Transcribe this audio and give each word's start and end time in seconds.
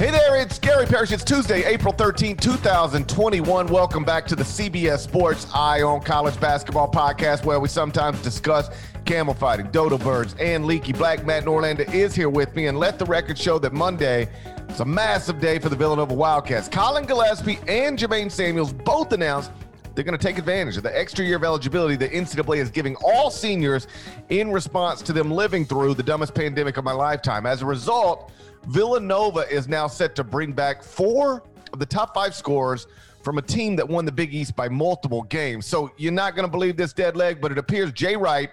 Hey 0.00 0.10
there, 0.10 0.40
it's 0.40 0.58
Gary 0.58 0.86
Parrish. 0.86 1.12
It's 1.12 1.22
Tuesday, 1.22 1.62
April 1.62 1.92
13, 1.92 2.34
2021. 2.38 3.66
Welcome 3.66 4.02
back 4.02 4.26
to 4.28 4.34
the 4.34 4.44
CBS 4.44 5.00
Sports 5.00 5.46
Eye 5.52 5.82
on 5.82 6.00
College 6.00 6.40
Basketball 6.40 6.90
podcast, 6.90 7.44
where 7.44 7.60
we 7.60 7.68
sometimes 7.68 8.22
discuss 8.22 8.70
camel 9.04 9.34
fighting, 9.34 9.70
dodo 9.72 9.98
birds, 9.98 10.34
and 10.40 10.64
leaky 10.64 10.94
black. 10.94 11.26
Matt 11.26 11.44
Norlander 11.44 11.92
is 11.92 12.14
here 12.14 12.30
with 12.30 12.56
me, 12.56 12.68
and 12.68 12.78
let 12.78 12.98
the 12.98 13.04
record 13.04 13.36
show 13.36 13.58
that 13.58 13.74
Monday 13.74 14.30
is 14.70 14.80
a 14.80 14.86
massive 14.86 15.38
day 15.38 15.58
for 15.58 15.68
the 15.68 15.76
Villanova 15.76 16.14
Wildcats. 16.14 16.66
Collin 16.66 17.04
Gillespie 17.04 17.58
and 17.68 17.98
Jermaine 17.98 18.32
Samuels 18.32 18.72
both 18.72 19.12
announced 19.12 19.50
they're 19.94 20.04
going 20.04 20.18
to 20.18 20.24
take 20.24 20.38
advantage 20.38 20.76
of 20.76 20.82
the 20.82 20.98
extra 20.98 21.24
year 21.24 21.36
of 21.36 21.44
eligibility 21.44 21.96
the 21.96 22.08
NCAA 22.08 22.58
is 22.58 22.70
giving 22.70 22.96
all 22.96 23.30
seniors 23.30 23.86
in 24.28 24.50
response 24.50 25.02
to 25.02 25.12
them 25.12 25.30
living 25.30 25.64
through 25.64 25.94
the 25.94 26.02
dumbest 26.02 26.34
pandemic 26.34 26.76
of 26.76 26.84
my 26.84 26.92
lifetime. 26.92 27.46
As 27.46 27.62
a 27.62 27.66
result, 27.66 28.32
Villanova 28.68 29.48
is 29.50 29.68
now 29.68 29.86
set 29.86 30.14
to 30.16 30.24
bring 30.24 30.52
back 30.52 30.82
four 30.82 31.42
of 31.72 31.78
the 31.78 31.86
top 31.86 32.14
five 32.14 32.34
scorers 32.34 32.86
from 33.22 33.38
a 33.38 33.42
team 33.42 33.76
that 33.76 33.88
won 33.88 34.04
the 34.04 34.12
Big 34.12 34.34
East 34.34 34.56
by 34.56 34.68
multiple 34.68 35.22
games. 35.22 35.66
So 35.66 35.90
you're 35.96 36.12
not 36.12 36.34
going 36.34 36.46
to 36.46 36.50
believe 36.50 36.76
this 36.76 36.92
dead 36.92 37.16
leg, 37.16 37.40
but 37.40 37.52
it 37.52 37.58
appears 37.58 37.92
Jay 37.92 38.16
Wright 38.16 38.50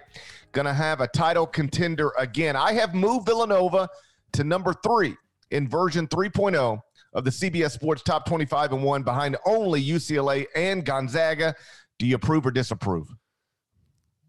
going 0.52 0.66
to 0.66 0.74
have 0.74 1.00
a 1.00 1.08
title 1.08 1.46
contender 1.46 2.12
again. 2.18 2.56
I 2.56 2.72
have 2.72 2.94
moved 2.94 3.26
Villanova 3.26 3.88
to 4.32 4.44
number 4.44 4.74
three 4.82 5.16
in 5.50 5.68
version 5.68 6.06
3.0 6.08 6.80
of 7.12 7.24
the 7.24 7.30
CBS 7.30 7.72
Sports 7.72 8.02
Top 8.02 8.26
25 8.26 8.72
and 8.72 8.82
one 8.82 9.02
behind 9.02 9.36
only 9.46 9.82
UCLA 9.82 10.46
and 10.54 10.84
Gonzaga. 10.84 11.54
Do 11.98 12.06
you 12.06 12.16
approve 12.16 12.46
or 12.46 12.50
disapprove? 12.50 13.08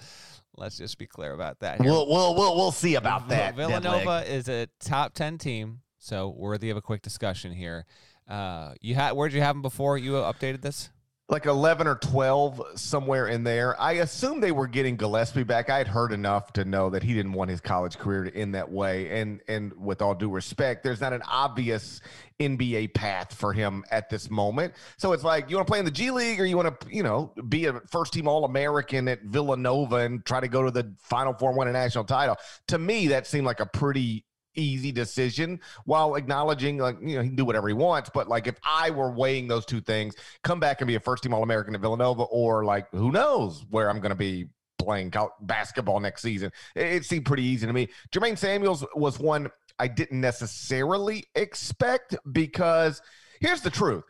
Let's 0.57 0.77
just 0.77 0.97
be 0.97 1.05
clear 1.07 1.31
about 1.31 1.59
that. 1.61 1.81
Here. 1.81 1.89
We'll, 1.89 2.05
we'll, 2.09 2.35
we'll, 2.35 2.53
we'll 2.57 2.73
see 2.73 2.95
about 2.95 3.29
that. 3.29 3.55
Villanova 3.55 4.29
is 4.29 4.49
a 4.49 4.67
top 4.81 5.13
10 5.13 5.37
team 5.37 5.79
so 5.99 6.29
worthy 6.29 6.69
of 6.69 6.77
a 6.77 6.81
quick 6.81 7.01
discussion 7.01 7.53
here. 7.53 7.85
Uh, 8.27 8.73
you 8.81 8.95
had 8.95 9.11
where'd 9.11 9.33
you 9.33 9.41
have 9.41 9.55
them 9.55 9.61
before 9.61 9.97
you 9.97 10.13
updated 10.13 10.61
this? 10.61 10.89
Like 11.27 11.45
eleven 11.45 11.85
or 11.85 11.95
twelve, 11.95 12.59
somewhere 12.73 13.27
in 13.27 13.43
there. 13.43 13.79
I 13.79 13.93
assume 13.93 14.39
they 14.39 14.51
were 14.51 14.65
getting 14.65 14.95
Gillespie 14.95 15.43
back. 15.43 15.69
I 15.69 15.77
had 15.77 15.87
heard 15.87 16.11
enough 16.11 16.53
to 16.53 16.65
know 16.65 16.89
that 16.89 17.03
he 17.03 17.13
didn't 17.13 17.33
want 17.33 17.51
his 17.51 17.61
college 17.61 17.99
career 17.99 18.23
to 18.23 18.35
end 18.35 18.55
that 18.55 18.71
way. 18.71 19.19
And 19.19 19.41
and 19.47 19.73
with 19.73 20.01
all 20.01 20.15
due 20.15 20.31
respect, 20.31 20.83
there's 20.83 21.01
not 21.01 21.13
an 21.13 21.21
obvious 21.27 22.01
NBA 22.39 22.95
path 22.95 23.35
for 23.35 23.53
him 23.53 23.83
at 23.91 24.09
this 24.09 24.31
moment. 24.31 24.73
So 24.97 25.13
it's 25.13 25.23
like 25.23 25.51
you 25.51 25.57
want 25.57 25.67
to 25.67 25.71
play 25.71 25.79
in 25.79 25.85
the 25.85 25.91
G 25.91 26.09
League 26.09 26.39
or 26.39 26.45
you 26.45 26.57
want 26.57 26.79
to, 26.81 26.95
you 26.95 27.03
know, 27.03 27.31
be 27.47 27.65
a 27.65 27.79
first 27.91 28.11
team 28.11 28.27
All 28.27 28.43
American 28.43 29.07
at 29.07 29.21
Villanova 29.21 29.97
and 29.97 30.25
try 30.25 30.39
to 30.39 30.47
go 30.47 30.63
to 30.63 30.71
the 30.71 30.95
Final 30.99 31.33
Four 31.33 31.49
and 31.49 31.59
win 31.59 31.67
a 31.67 31.73
national 31.73 32.05
title. 32.05 32.37
To 32.69 32.79
me, 32.79 33.09
that 33.09 33.27
seemed 33.27 33.45
like 33.45 33.59
a 33.59 33.67
pretty 33.67 34.25
easy 34.55 34.91
decision 34.91 35.59
while 35.85 36.15
acknowledging 36.15 36.77
like 36.77 36.97
you 37.01 37.15
know 37.15 37.21
he 37.21 37.29
can 37.29 37.35
do 37.35 37.45
whatever 37.45 37.67
he 37.67 37.73
wants. 37.73 38.09
But 38.13 38.27
like 38.27 38.47
if 38.47 38.55
i 38.63 38.89
were 38.89 39.11
weighing 39.11 39.47
those 39.47 39.65
two 39.65 39.81
things 39.81 40.15
come 40.43 40.59
back 40.59 40.81
and 40.81 40.87
be 40.87 40.95
a 40.95 40.99
first 40.99 41.23
team 41.23 41.33
all-american 41.33 41.75
at 41.75 41.81
villanova 41.81 42.23
or 42.23 42.63
like 42.63 42.89
who 42.91 43.11
knows 43.11 43.65
where 43.69 43.89
i'm 43.89 43.99
going 43.99 44.11
to 44.11 44.15
be 44.15 44.47
playing 44.77 45.11
basketball 45.41 45.99
next 45.99 46.21
season 46.21 46.51
it, 46.75 47.03
seemed 47.03 47.25
pretty 47.25 47.43
easy 47.43 47.67
to 47.67 47.73
me. 47.73 47.89
Jermaine 48.11 48.37
samuels 48.37 48.85
was 48.95 49.19
one 49.19 49.49
i 49.77 49.87
didn't 49.87 50.21
necessarily 50.21 51.25
expect 51.35 52.15
because 52.31 53.01
here's 53.41 53.61
the 53.61 53.69
truth 53.69 54.03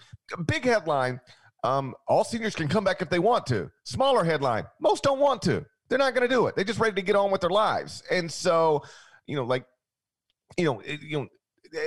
big 0.46 0.64
headline 0.64 1.20
um, 1.62 1.94
all 2.08 2.24
seniors 2.24 2.56
can 2.56 2.70
come 2.70 2.86
back 2.86 3.02
if 3.02 3.10
they 3.10 3.20
want 3.20 3.46
to. 3.48 3.70
Smaller 3.84 4.24
headline 4.24 4.64
most 4.80 5.04
don't 5.04 5.20
want 5.20 5.42
to. 5.42 5.66
They're 5.90 6.00
not 6.00 6.16
going 6.16 6.26
to 6.26 6.34
do 6.34 6.48
it. 6.48 6.56
They're 6.56 6.64
just 6.64 6.80
ready 6.80 6.96
to 6.96 7.02
get 7.02 7.18
on 7.18 7.32
with 7.32 7.42
their 7.42 7.50
lives. 7.50 8.02
And 8.10 8.32
so 8.32 8.84
you 9.28 9.36
know 9.36 9.44
like 9.44 9.66
you 10.58 10.66
know, 10.66 10.80
eh, 10.80 10.98
you 11.02 11.20
know, 11.20 11.28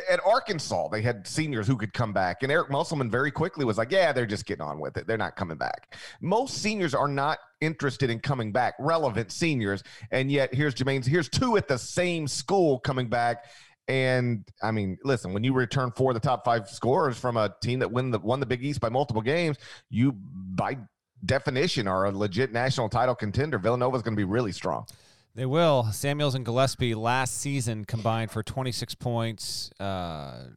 at 0.09 0.21
Arkansas, 0.25 0.89
they 0.89 1.03
had 1.03 1.27
seniors 1.27 1.67
who 1.67 1.77
could 1.77 1.93
come 1.93 2.13
back, 2.13 2.43
and 2.43 2.53
Eric 2.53 2.71
Musselman 2.71 3.11
very 3.11 3.31
quickly 3.31 3.65
was 3.65 3.79
like, 3.79 3.91
"Yeah, 3.91 4.13
they're 4.13 4.27
just 4.27 4.47
getting 4.47 4.63
on 4.63 4.79
with 4.79 4.97
it. 4.97 5.07
They're 5.07 5.19
not 5.19 5.37
coming 5.37 5.57
back." 5.57 5.97
Most 6.21 6.59
seniors 6.59 6.95
are 6.95 7.09
not 7.09 7.39
interested 7.61 8.11
in 8.11 8.21
coming 8.21 8.53
back, 8.53 8.75
relevant 8.79 9.33
seniors, 9.33 9.83
and 10.11 10.31
yet 10.31 10.55
here's 10.55 10.75
Jermaine's. 10.75 11.07
Here's 11.07 11.29
two 11.29 11.57
at 11.57 11.69
the 11.69 11.79
same 11.79 12.29
school 12.29 12.79
coming 12.79 13.09
back, 13.09 13.47
and 13.89 14.45
I 14.63 14.71
mean, 14.71 14.99
listen, 15.05 15.33
when 15.33 15.43
you 15.43 15.53
return 15.53 15.91
four 15.97 16.13
of 16.13 16.15
the 16.15 16.21
top 16.21 16.45
five 16.45 16.69
scorers 16.69 17.19
from 17.19 17.37
a 17.37 17.55
team 17.63 17.81
that 17.81 17.91
win 17.91 18.11
the 18.11 18.19
won 18.21 18.41
the 18.41 18.47
Big 18.47 18.65
East 18.65 18.81
by 18.81 18.89
multiple 18.89 19.23
games, 19.23 19.59
you 19.91 20.13
by 20.13 20.79
definition 21.25 21.89
are 21.89 22.07
a 22.07 22.13
legit 22.13 22.53
national 22.53 22.89
title 22.89 23.15
contender. 23.15 23.59
Villanova 23.59 23.97
is 23.97 24.03
going 24.03 24.15
to 24.15 24.21
be 24.21 24.25
really 24.25 24.53
strong. 24.53 24.87
They 25.35 25.47
will. 25.47 25.85
Samuels 25.93 26.35
and 26.35 26.45
Gillespie 26.45 26.95
last 26.95 27.41
season 27.41 27.85
combined 27.87 28.31
for 28.31 28.43
26 28.43 28.95
points. 28.97 29.71
Uh, 29.81 30.49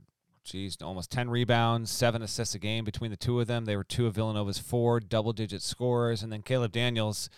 geez, 0.43 0.77
almost 0.81 1.11
10 1.11 1.29
rebounds, 1.29 1.89
seven 1.89 2.21
assists 2.21 2.55
a 2.55 2.59
game 2.59 2.83
between 2.83 3.09
the 3.09 3.17
two 3.17 3.39
of 3.39 3.47
them. 3.47 3.65
They 3.65 3.77
were 3.77 3.85
two 3.85 4.05
of 4.05 4.15
Villanova's 4.15 4.59
four 4.59 4.99
double-digit 4.99 5.61
scorers, 5.61 6.23
and 6.23 6.31
then 6.31 6.41
Caleb 6.41 6.73
Daniels, 6.73 7.29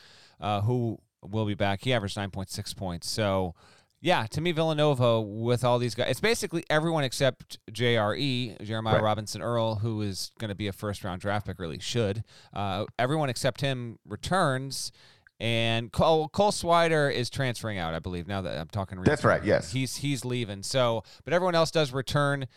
uh, 0.41 0.61
who 0.61 0.97
will 1.21 1.45
be 1.45 1.53
back, 1.53 1.83
he 1.83 1.93
averaged 1.93 2.17
9.6 2.17 2.75
points. 2.75 3.07
So, 3.07 3.53
yeah, 4.01 4.25
to 4.31 4.41
me, 4.41 4.51
Villanova 4.51 5.21
with 5.21 5.63
all 5.63 5.77
these 5.77 5.93
guys, 5.93 6.09
it's 6.09 6.19
basically 6.19 6.63
everyone 6.71 7.03
except 7.03 7.59
JRE, 7.71 8.63
Jeremiah 8.63 8.95
right. 8.95 9.03
Robinson 9.03 9.43
Earl, 9.43 9.75
who 9.75 10.01
is 10.01 10.31
going 10.39 10.49
to 10.49 10.55
be 10.55 10.67
a 10.67 10.73
first-round 10.73 11.21
draft 11.21 11.45
pick, 11.45 11.59
really 11.59 11.79
should. 11.79 12.23
Uh, 12.51 12.85
everyone 12.97 13.29
except 13.29 13.61
him 13.61 13.99
returns 14.07 14.91
and 15.39 15.91
Cole, 15.91 16.29
Cole 16.29 16.51
Swider 16.51 17.13
is 17.13 17.29
transferring 17.29 17.77
out, 17.77 17.93
I 17.93 17.99
believe. 17.99 18.27
Now 18.27 18.41
that 18.41 18.57
I'm 18.57 18.67
talking, 18.67 19.01
that's 19.03 19.23
right. 19.23 19.43
Yes, 19.43 19.71
he's 19.71 19.97
he's 19.97 20.25
leaving. 20.25 20.63
So, 20.63 21.03
but 21.23 21.33
everyone 21.33 21.55
else 21.55 21.71
does 21.71 21.91
return. 21.91 22.47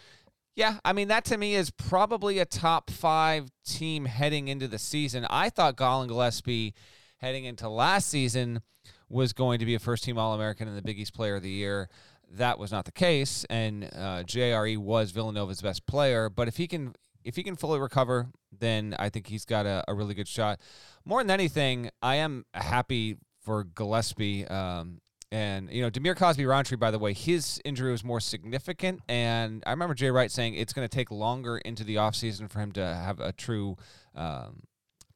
Yeah, 0.57 0.79
I 0.85 0.93
mean 0.93 1.09
that 1.09 1.25
to 1.27 1.39
me 1.39 1.55
is 1.55 1.71
probably 1.71 2.39
a 2.39 2.45
top 2.45 2.91
five 2.91 3.51
team 3.65 4.07
heading 4.07 4.49
into 4.49 4.67
the 4.67 4.79
season. 4.79 5.27
I 5.31 5.51
thought 5.51 5.77
Collin 5.77 6.09
Gillespie 6.09 6.75
heading 7.19 7.45
into 7.45 7.69
last 7.69 8.09
season 8.09 8.63
was 9.09 9.33
going 9.33 9.59
to 9.59 9.67
be 9.67 9.75
a 9.75 9.79
first 9.79 10.05
team 10.05 10.19
All 10.19 10.35
American 10.35 10.69
and 10.69 10.77
the 10.77 10.83
Big 10.83 10.99
East 10.99 11.15
Player 11.15 11.37
of 11.37 11.43
the 11.43 11.51
Year. 11.51 11.89
That 12.33 12.59
was 12.59 12.71
not 12.71 12.85
the 12.85 12.93
case, 12.93 13.45
and 13.51 13.85
uh, 13.85 14.23
JRE 14.23 14.79
was 14.79 15.11
Villanova's 15.11 15.61
best 15.61 15.85
player. 15.87 16.31
But 16.31 16.47
if 16.47 16.57
he 16.57 16.69
can 16.69 16.95
if 17.25 17.37
he 17.37 17.43
can 17.43 17.57
fully 17.57 17.79
recover, 17.79 18.29
then 18.57 18.95
I 18.99 19.09
think 19.09 19.27
he's 19.27 19.45
got 19.45 19.67
a, 19.67 19.85
a 19.89 19.95
really 19.95 20.15
good 20.15 20.29
shot 20.29 20.59
more 21.05 21.23
than 21.23 21.31
anything, 21.31 21.91
I 22.03 22.17
am 22.17 22.45
happy 22.55 23.17
for 23.43 23.65
Gillespie. 23.65 24.47
Um, 24.47 25.01
And 25.33 25.71
you 25.71 25.81
know, 25.83 25.91
Dhamir 25.91 26.17
Cosby 26.17 26.45
Roundtree, 26.45 26.77
by 26.77 26.91
the 26.91 26.99
way, 26.99 27.13
his 27.13 27.61
injury 27.65 27.93
was 27.93 28.03
more 28.03 28.21
significant. 28.21 29.01
And 29.09 29.63
I 29.65 29.71
remember 29.71 29.95
Jay 29.95 30.11
Wright 30.11 30.31
saying 30.31 30.55
it's 30.55 30.73
going 30.73 30.87
to 30.87 30.95
take 30.95 31.11
longer 31.11 31.59
into 31.59 31.85
the 31.85 31.97
offseason 31.97 32.51
for 32.51 32.59
him 32.59 32.73
to 32.73 32.85
have 32.85 33.21
a 33.21 33.33
true 33.33 33.77
um, 34.15 34.65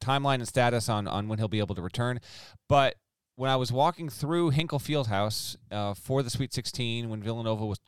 timeline 0.00 0.36
and 0.36 0.48
status 0.48 0.88
on 0.88 1.08
on 1.08 1.28
when 1.28 1.38
he'll 1.38 1.48
be 1.48 1.58
able 1.58 1.74
to 1.74 1.82
return. 1.82 2.20
But 2.68 2.94
when 3.36 3.50
I 3.50 3.56
was 3.56 3.72
walking 3.72 4.08
through 4.08 4.50
Hinkle 4.50 4.78
Fieldhouse 4.78 5.56
uh, 5.72 5.94
for 5.94 6.22
the 6.22 6.30
Sweet 6.30 6.52
16 6.54 7.08
when 7.08 7.20
Villanova 7.22 7.66
was 7.66 7.80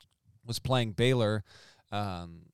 was 0.45 0.59
playing 0.59 0.91
Baylor, 0.93 1.43
um, 1.91 2.47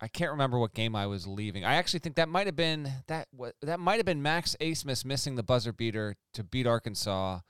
I 0.00 0.08
can't 0.08 0.30
remember 0.30 0.58
what 0.58 0.72
game 0.72 0.96
I 0.96 1.06
was 1.06 1.26
leaving. 1.26 1.64
I 1.64 1.74
actually 1.74 2.00
think 2.00 2.16
that 2.16 2.28
might 2.28 2.46
have 2.46 2.56
been 2.56 2.90
that 3.06 3.28
that 3.62 3.80
might 3.80 3.96
have 3.96 4.06
been 4.06 4.22
Max 4.22 4.56
Abmas 4.60 5.04
missing 5.04 5.34
the 5.34 5.42
buzzer 5.42 5.72
beater 5.72 6.16
to 6.34 6.42
beat 6.42 6.66
Arkansas. 6.66 7.40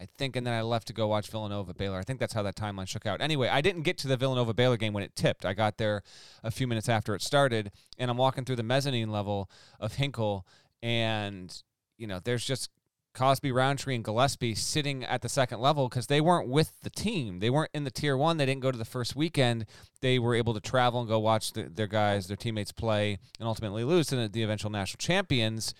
I 0.00 0.06
think, 0.16 0.36
and 0.36 0.46
then 0.46 0.54
I 0.54 0.62
left 0.62 0.86
to 0.86 0.92
go 0.92 1.08
watch 1.08 1.28
Villanova 1.28 1.74
Baylor. 1.74 1.98
I 1.98 2.02
think 2.02 2.20
that's 2.20 2.32
how 2.32 2.44
that 2.44 2.54
timeline 2.54 2.86
shook 2.86 3.04
out. 3.04 3.20
Anyway, 3.20 3.48
I 3.48 3.60
didn't 3.60 3.82
get 3.82 3.98
to 3.98 4.08
the 4.08 4.16
Villanova 4.16 4.54
Baylor 4.54 4.76
game 4.76 4.92
when 4.92 5.02
it 5.02 5.16
tipped. 5.16 5.44
I 5.44 5.54
got 5.54 5.76
there 5.76 6.02
a 6.44 6.52
few 6.52 6.68
minutes 6.68 6.88
after 6.88 7.16
it 7.16 7.22
started, 7.22 7.72
and 7.98 8.08
I'm 8.08 8.16
walking 8.16 8.44
through 8.44 8.56
the 8.56 8.62
mezzanine 8.62 9.10
level 9.10 9.50
of 9.80 9.94
Hinkle, 9.94 10.46
and 10.80 11.52
you 11.96 12.06
know, 12.06 12.20
there's 12.22 12.44
just 12.44 12.70
Cosby, 13.14 13.50
Roundtree, 13.50 13.94
and 13.94 14.04
Gillespie 14.04 14.54
sitting 14.54 15.04
at 15.04 15.22
the 15.22 15.28
second 15.28 15.60
level 15.60 15.88
because 15.88 16.06
they 16.06 16.20
weren't 16.20 16.48
with 16.48 16.72
the 16.82 16.90
team. 16.90 17.40
They 17.40 17.50
weren't 17.50 17.70
in 17.74 17.84
the 17.84 17.90
tier 17.90 18.16
one. 18.16 18.36
They 18.36 18.46
didn't 18.46 18.62
go 18.62 18.70
to 18.70 18.78
the 18.78 18.84
first 18.84 19.16
weekend. 19.16 19.66
They 20.00 20.18
were 20.18 20.34
able 20.34 20.54
to 20.54 20.60
travel 20.60 21.00
and 21.00 21.08
go 21.08 21.18
watch 21.18 21.52
the, 21.52 21.64
their 21.64 21.86
guys, 21.86 22.28
their 22.28 22.36
teammates 22.36 22.72
play, 22.72 23.18
and 23.38 23.48
ultimately 23.48 23.84
lose 23.84 24.06
to 24.08 24.16
the, 24.16 24.28
the 24.28 24.42
eventual 24.42 24.70
national 24.70 24.98
champions. 24.98 25.74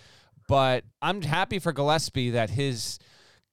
But 0.48 0.84
I'm 1.00 1.22
happy 1.22 1.58
for 1.58 1.72
Gillespie 1.72 2.30
that 2.30 2.50
his 2.50 2.98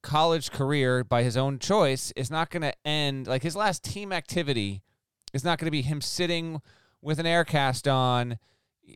college 0.02 0.50
career, 0.50 1.04
by 1.04 1.22
his 1.22 1.36
own 1.36 1.58
choice, 1.58 2.12
is 2.16 2.30
not 2.30 2.50
going 2.50 2.62
to 2.62 2.74
end. 2.84 3.26
Like 3.26 3.42
his 3.42 3.56
last 3.56 3.84
team 3.84 4.12
activity 4.12 4.82
is 5.32 5.44
not 5.44 5.58
going 5.58 5.66
to 5.66 5.70
be 5.72 5.82
him 5.82 6.00
sitting 6.00 6.60
with 7.02 7.18
an 7.18 7.26
air 7.26 7.44
cast 7.44 7.86
on 7.86 8.38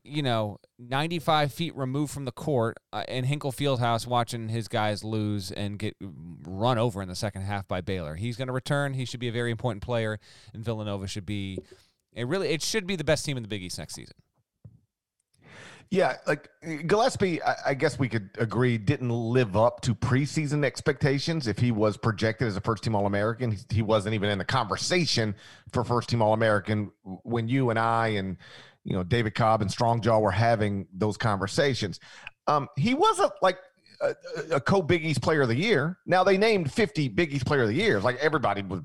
you 0.05 0.23
know, 0.23 0.59
95 0.79 1.53
feet 1.53 1.77
removed 1.77 2.13
from 2.13 2.25
the 2.25 2.33
court 2.33 2.77
uh, 2.93 3.05
in 3.09 3.25
Hinkle 3.25 3.53
Fieldhouse 3.53 4.07
watching 4.07 4.49
his 4.49 4.69
guys 4.69 5.03
lose 5.03 5.51
and 5.51 5.79
get 5.79 5.97
run 6.01 6.79
over 6.79 7.03
in 7.03 7.09
the 7.09 7.15
second 7.15 7.43
half 7.43 7.67
by 7.67 7.81
Baylor. 7.81 8.15
He's 8.15 8.37
going 8.37 8.49
to 8.49 8.53
return. 8.53 8.95
He 8.95 9.05
should 9.05 9.21
be 9.21 9.29
a 9.29 9.33
very 9.33 9.51
important 9.51 9.83
player, 9.83 10.19
and 10.55 10.65
Villanova 10.65 11.07
should 11.07 11.27
be 11.27 11.59
it 12.13 12.27
really 12.27 12.49
it 12.49 12.63
should 12.63 12.87
be 12.87 12.97
the 12.97 13.05
best 13.05 13.25
team 13.25 13.37
in 13.37 13.43
the 13.43 13.49
Big 13.49 13.63
East 13.63 13.79
next 13.79 13.95
season. 13.95 14.17
Yeah, 15.93 16.19
like 16.25 16.49
Gillespie, 16.87 17.43
I, 17.43 17.57
I 17.67 17.75
guess 17.75 17.99
we 17.99 18.09
could 18.09 18.31
agree 18.39 18.79
didn't 18.79 19.11
live 19.11 19.57
up 19.57 19.81
to 19.81 19.93
preseason 19.93 20.65
expectations. 20.65 21.49
If 21.49 21.59
he 21.59 21.73
was 21.73 21.97
projected 21.97 22.47
as 22.47 22.57
a 22.57 22.61
first 22.61 22.85
team 22.85 22.95
All 22.95 23.07
American, 23.07 23.51
he, 23.51 23.59
he 23.71 23.83
wasn't 23.83 24.15
even 24.15 24.31
in 24.31 24.39
the 24.39 24.45
conversation 24.45 25.35
for 25.73 25.83
first 25.83 26.09
team 26.09 26.23
All 26.23 26.33
American 26.33 26.93
when 27.25 27.49
you 27.49 27.71
and 27.71 27.79
I 27.79 28.09
and 28.09 28.37
you 28.85 28.95
know 28.95 29.03
David 29.03 29.35
Cobb 29.35 29.63
and 29.63 29.71
Strongjaw 29.71 30.21
were 30.21 30.31
having 30.31 30.87
those 30.93 31.17
conversations. 31.17 32.01
Um, 32.47 32.69
he 32.77 32.95
wasn't 32.95 33.33
like 33.43 33.59
a, 34.01 34.15
a 34.53 34.61
co 34.61 34.83
Big 34.83 35.05
East 35.05 35.23
Player 35.23 35.43
of 35.43 35.49
the 35.49 35.57
Year. 35.57 35.99
Now 36.07 36.25
they 36.25 36.39
named 36.39 36.73
50 36.73 37.09
Big 37.09 37.33
East 37.33 37.47
Player 37.47 37.63
of 37.63 37.69
the 37.69 37.75
Year. 37.75 38.01
Like 38.01 38.17
everybody 38.17 38.63
was, 38.63 38.81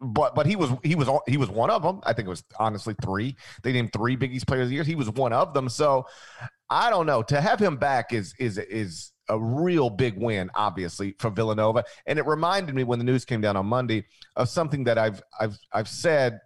but 0.00 0.34
but 0.34 0.46
he 0.46 0.56
was 0.56 0.70
he 0.82 0.94
was 0.94 1.08
he 1.26 1.36
was 1.36 1.48
one 1.48 1.70
of 1.70 1.82
them. 1.82 2.00
I 2.04 2.12
think 2.12 2.26
it 2.26 2.30
was 2.30 2.44
honestly 2.58 2.94
three. 3.02 3.36
They 3.62 3.72
named 3.72 3.92
three 3.92 4.16
Big 4.16 4.32
East 4.32 4.46
Player 4.46 4.62
of 4.62 4.68
the 4.68 4.74
Year. 4.74 4.84
He 4.84 4.94
was 4.94 5.10
one 5.10 5.32
of 5.32 5.54
them. 5.54 5.68
So 5.68 6.06
I 6.68 6.90
don't 6.90 7.06
know. 7.06 7.22
To 7.22 7.40
have 7.40 7.60
him 7.60 7.76
back 7.76 8.12
is 8.12 8.34
is 8.38 8.58
is 8.58 9.12
a 9.28 9.38
real 9.38 9.90
big 9.90 10.16
win, 10.16 10.50
obviously, 10.54 11.14
for 11.18 11.30
Villanova. 11.30 11.84
And 12.06 12.18
it 12.18 12.26
reminded 12.26 12.74
me 12.74 12.84
when 12.84 12.98
the 12.98 13.04
news 13.04 13.24
came 13.24 13.40
down 13.40 13.56
on 13.56 13.66
Monday 13.66 14.04
of 14.36 14.48
something 14.48 14.84
that 14.84 14.98
I've 14.98 15.22
I've 15.38 15.58
I've 15.72 15.88
said 15.88 16.40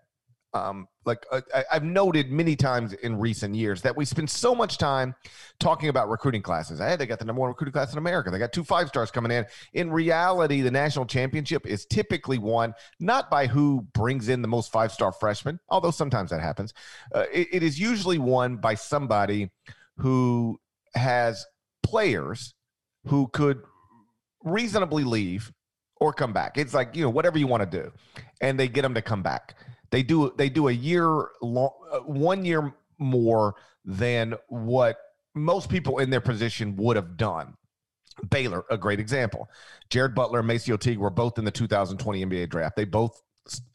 um, 0.53 0.89
like 1.05 1.25
uh, 1.31 1.41
I, 1.55 1.65
have 1.71 1.85
noted 1.85 2.31
many 2.31 2.57
times 2.57 2.93
in 2.93 3.19
recent 3.19 3.55
years 3.55 3.83
that 3.83 3.97
we 3.97 4.05
spend 4.05 4.29
so 4.29 4.55
much 4.55 4.79
time 4.79 5.15
talking 5.61 5.89
about 5.89 6.09
recruiting 6.09 6.43
classes. 6.43 6.81
Hey, 6.81 6.97
they 6.97 7.07
got 7.07 7.19
the 7.19 7.25
number 7.25 7.41
one 7.41 7.49
recruiting 7.49 7.73
class 7.73 7.93
in 7.93 7.99
America. 7.99 8.31
They 8.31 8.39
got 8.39 8.53
two 8.53 8.65
five 8.65 8.89
stars 8.89 9.11
coming 9.11 9.31
in. 9.31 9.47
In 9.75 9.91
reality, 9.91 10.61
the 10.61 10.71
national 10.71 11.07
championship 11.07 11.67
is 11.67 11.87
typically 11.87 12.39
won 12.39 12.75
not 12.99 13.31
by 13.31 13.47
who 13.47 13.87
brings 13.95 14.29
in 14.29 14.43
the 14.43 14.49
most 14.49 14.73
five 14.73 14.93
star 14.93 15.13
freshmen, 15.13 15.61
although 15.69 15.93
sometimes 15.93 16.31
that 16.31 16.41
happens. 16.41 16.75
Uh, 17.15 17.25
it, 17.33 17.49
it 17.53 17.63
is 17.63 17.79
usually 17.79 18.19
won 18.19 18.57
by 18.57 18.75
somebody 18.75 19.51
who 19.99 20.59
has 20.95 21.47
players 21.83 22.55
who 23.07 23.29
could 23.29 23.63
reasonably 24.43 25.05
leave 25.05 25.53
or 26.01 26.13
come 26.13 26.33
back. 26.33 26.59
It's 26.59 26.75
like, 26.75 26.97
you 26.97 27.03
know, 27.03 27.11
whatever 27.11 27.39
you 27.39 27.47
want 27.47 27.71
to 27.71 27.83
do. 27.83 27.93
And 28.41 28.59
they 28.59 28.69
get 28.69 28.83
them 28.83 28.95
to 28.95 29.03
come 29.03 29.23
back. 29.23 29.55
They 29.91 30.03
do 30.03 30.33
they 30.37 30.49
do 30.49 30.69
a 30.69 30.73
year 30.73 31.29
long, 31.43 31.73
uh, 31.93 31.99
one 32.01 32.45
year 32.45 32.73
more 32.99 33.55
than 33.85 34.35
what 34.49 34.99
most 35.35 35.69
people 35.69 35.99
in 35.99 36.11
their 36.11 36.21
position 36.21 36.77
would 36.77 36.97
have 36.97 37.17
done. 37.17 37.55
Baylor, 38.29 38.65
a 38.71 38.77
great 38.77 39.01
example. 39.01 39.49
Jared 39.89 40.15
Butler 40.15 40.41
and 40.41 40.49
MaCio 40.49 40.79
Teague 40.79 40.99
were 40.99 41.11
both 41.11 41.39
in 41.39 41.45
the 41.45 41.51
2020 41.51 42.25
NBA 42.27 42.51
draft. 42.51 42.77
They 42.77 42.85
both 42.85 43.23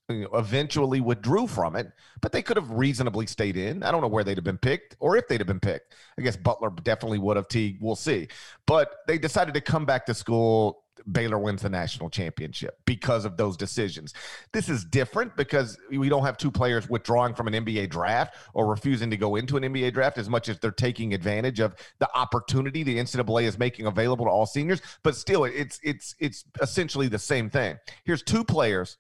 eventually 0.10 1.02
withdrew 1.02 1.48
from 1.48 1.76
it, 1.76 1.92
but 2.22 2.32
they 2.32 2.42
could 2.42 2.58
have 2.58 2.70
reasonably 2.72 3.26
stayed 3.26 3.58
in. 3.58 3.84
I 3.84 3.92
don't 3.92 4.02
know 4.02 4.08
where 4.08 4.24
they'd 4.24 4.38
have 4.38 4.44
been 4.44 4.58
picked 4.58 4.96
or 5.00 5.18
if 5.18 5.28
they'd 5.28 5.40
have 5.40 5.48
been 5.48 5.60
picked. 5.60 5.96
I 6.18 6.22
guess 6.22 6.38
Butler 6.38 6.70
definitely 6.84 7.20
would 7.20 7.38
have. 7.38 7.48
Teague, 7.48 7.78
we'll 7.82 7.96
see. 7.96 8.28
But 8.66 8.96
they 9.08 9.18
decided 9.18 9.54
to 9.56 9.62
come 9.62 9.86
back 9.86 10.06
to 10.06 10.14
school 10.14 10.86
Baylor 11.12 11.38
wins 11.38 11.62
the 11.62 11.70
national 11.70 12.10
championship 12.10 12.80
because 12.86 13.26
of 13.26 13.38
those 13.38 13.58
decisions. 13.58 14.14
This 14.54 14.70
is 14.70 14.84
different 14.84 15.36
because 15.36 15.78
we 15.90 16.10
don't 16.10 16.24
have 16.24 16.38
two 16.38 16.52
players 16.52 16.90
withdrawing 16.90 17.36
from 17.36 17.48
an 17.48 17.66
NBA 17.66 17.90
draft 17.90 18.36
or 18.54 18.68
refusing 18.68 19.10
to 19.10 19.18
go 19.18 19.36
into 19.36 19.58
an 19.58 19.64
NBA 19.64 19.94
draft 19.94 20.18
as 20.18 20.30
much 20.30 20.50
as 20.50 20.60
they're 20.60 20.72
taking 20.72 21.14
advantage 21.14 21.60
of 21.60 21.76
the 22.00 22.10
opportunity 22.16 22.84
the 22.84 22.98
NCAA 22.98 23.44
is 23.44 23.60
making 23.60 23.86
available 23.86 24.26
to 24.26 24.32
all 24.32 24.46
seniors. 24.46 24.82
But 25.04 25.16
still, 25.16 25.44
it's 25.44 25.80
it's 25.84 26.16
it's 26.20 26.46
essentially 26.62 27.08
the 27.08 27.20
same 27.20 27.50
thing. 27.50 27.78
Here's 28.06 28.24
two 28.24 28.44
players, 28.44 28.98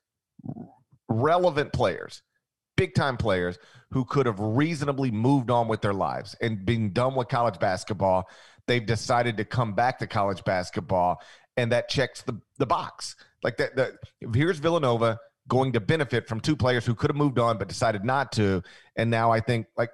relevant 1.10 1.74
players, 1.74 2.22
big 2.78 2.94
time 2.94 3.18
players 3.18 3.58
who 3.92 4.06
could 4.06 4.26
have 4.26 4.40
reasonably 4.40 5.12
moved 5.12 5.50
on 5.50 5.68
with 5.68 5.82
their 5.82 5.94
lives 5.94 6.36
and 6.42 6.66
been 6.66 6.92
done 6.92 7.16
with 7.16 7.28
college 7.28 7.60
basketball. 7.60 8.28
They've 8.68 8.86
decided 8.86 9.38
to 9.38 9.46
come 9.46 9.74
back 9.74 10.00
to 10.00 10.08
college 10.08 10.44
basketball 10.44 11.22
and 11.58 11.72
that 11.72 11.90
checks 11.90 12.22
the 12.22 12.40
the 12.58 12.66
box. 12.66 13.16
Like 13.44 13.58
that, 13.58 13.76
that 13.76 13.94
here's 14.34 14.60
Villanova 14.60 15.20
going 15.48 15.74
to 15.74 15.80
benefit 15.80 16.28
from 16.28 16.40
two 16.40 16.56
players 16.56 16.86
who 16.86 16.96
could 16.96 17.10
have 17.10 17.18
moved 17.18 17.40
on 17.40 17.58
but 17.58 17.68
decided 17.68 18.04
not 18.04 18.32
to, 18.34 18.64
and 18.96 19.10
now 19.10 19.32
I 19.32 19.40
think 19.40 19.68
like. 19.78 19.90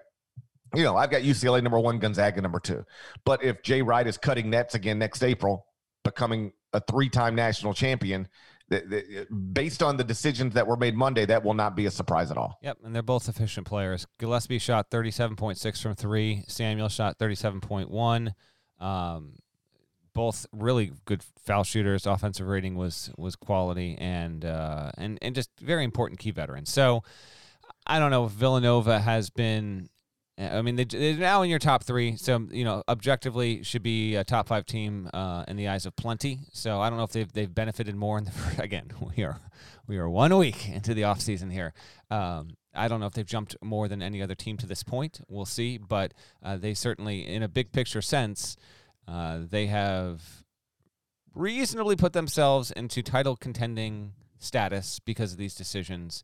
You 0.74 0.84
know, 0.84 0.96
I've 0.96 1.12
got 1.12 1.24
UCLA 1.24 1.62
number 1.62 1.78
one, 1.78 2.00
Gonzaga 2.00 2.40
number 2.42 2.62
two. 2.62 2.86
But 3.26 3.44
if 3.44 3.62
Jay 3.62 3.82
Wright 3.82 4.08
is 4.08 4.18
cutting 4.18 4.50
nets 4.50 4.74
again 4.74 5.00
next 5.00 5.22
April, 5.22 5.66
becoming 6.06 6.54
a 6.72 6.80
three-time 6.80 7.36
national 7.36 7.74
champion, 7.74 8.30
based 9.54 9.84
on 9.84 9.98
the 9.98 10.04
decisions 10.04 10.54
that 10.54 10.66
were 10.66 10.78
made 10.78 10.96
Monday, 10.96 11.26
that 11.26 11.44
will 11.44 11.54
not 11.54 11.76
be 11.76 11.86
a 11.86 11.92
surprise 11.92 12.32
at 12.32 12.38
all. 12.38 12.58
Yep, 12.62 12.78
and 12.84 12.96
they're 12.96 13.02
both 13.02 13.28
efficient 13.28 13.68
players. 13.68 14.08
Gillespie 14.20 14.60
shot 14.60 14.90
37.6 14.90 15.82
from 15.82 15.96
three. 15.96 16.44
Samuel 16.48 16.90
shot 16.90 17.18
37.1. 17.20 18.34
Um, 18.80 19.34
both 20.14 20.46
really 20.52 20.92
good 21.06 21.24
foul 21.46 21.64
shooters. 21.64 22.06
Offensive 22.06 22.48
rating 22.48 22.76
was 22.76 23.12
was 23.18 23.36
quality 23.36 23.98
and 24.00 24.44
uh, 24.44 24.92
and 24.98 25.18
and 25.22 25.36
just 25.36 25.50
very 25.60 25.84
important 25.84 26.20
key 26.20 26.32
veterans. 26.32 26.72
So 26.72 27.04
I 27.86 28.00
don't 28.00 28.12
know 28.12 28.26
if 28.26 28.32
Villanova 28.32 29.00
has 29.00 29.30
been. 29.30 29.90
I 30.38 30.62
mean, 30.62 30.76
they, 30.76 31.12
are 31.12 31.18
now 31.18 31.42
in 31.42 31.50
your 31.50 31.60
top 31.60 31.84
three, 31.84 32.16
so 32.16 32.48
you 32.52 32.64
know 32.64 32.84
objectively 32.88 33.64
should 33.64 33.84
be 33.84 34.16
a 34.16 34.24
top 34.24 34.48
five 34.48 34.66
team 34.66 35.10
uh, 35.14 35.44
in 35.48 35.56
the 35.56 35.68
eyes 35.68 35.86
of 35.86 35.96
plenty. 35.96 36.40
So 36.52 36.80
I 36.80 36.90
don't 36.90 36.98
know 36.98 37.04
if 37.04 37.12
they've 37.12 37.32
they've 37.32 37.54
benefited 37.54 37.96
more. 37.96 38.18
In 38.18 38.24
the 38.24 38.32
again, 38.60 38.92
we 39.16 39.24
are 39.24 39.40
we 39.88 39.98
are 39.98 40.10
one 40.10 40.36
week 40.38 40.70
into 40.74 40.94
the 40.94 41.02
offseason 41.04 41.52
here. 41.52 41.74
Um, 42.10 42.56
I 42.74 42.88
don't 42.88 43.00
know 43.00 43.06
if 43.06 43.14
they've 43.14 43.26
jumped 43.26 43.56
more 43.62 43.88
than 43.88 44.02
any 44.02 44.22
other 44.22 44.36
team 44.36 44.58
to 44.58 44.66
this 44.66 44.84
point. 44.84 45.22
We'll 45.28 45.46
see, 45.46 45.78
but 45.78 46.14
uh, 46.42 46.58
they 46.58 46.74
certainly, 46.74 47.28
in 47.28 47.44
a 47.44 47.50
big 47.50 47.72
picture 47.74 48.02
sense, 48.02 48.56
uh, 49.08 49.40
they 49.50 49.68
have 49.68 50.44
reasonably 51.34 51.96
put 51.96 52.14
themselves 52.14 52.72
into 52.72 53.02
title 53.04 53.36
contending 53.36 54.14
status 54.40 55.00
because 55.00 55.34
of 55.34 55.38
these 55.38 55.56
decisions. 55.56 56.24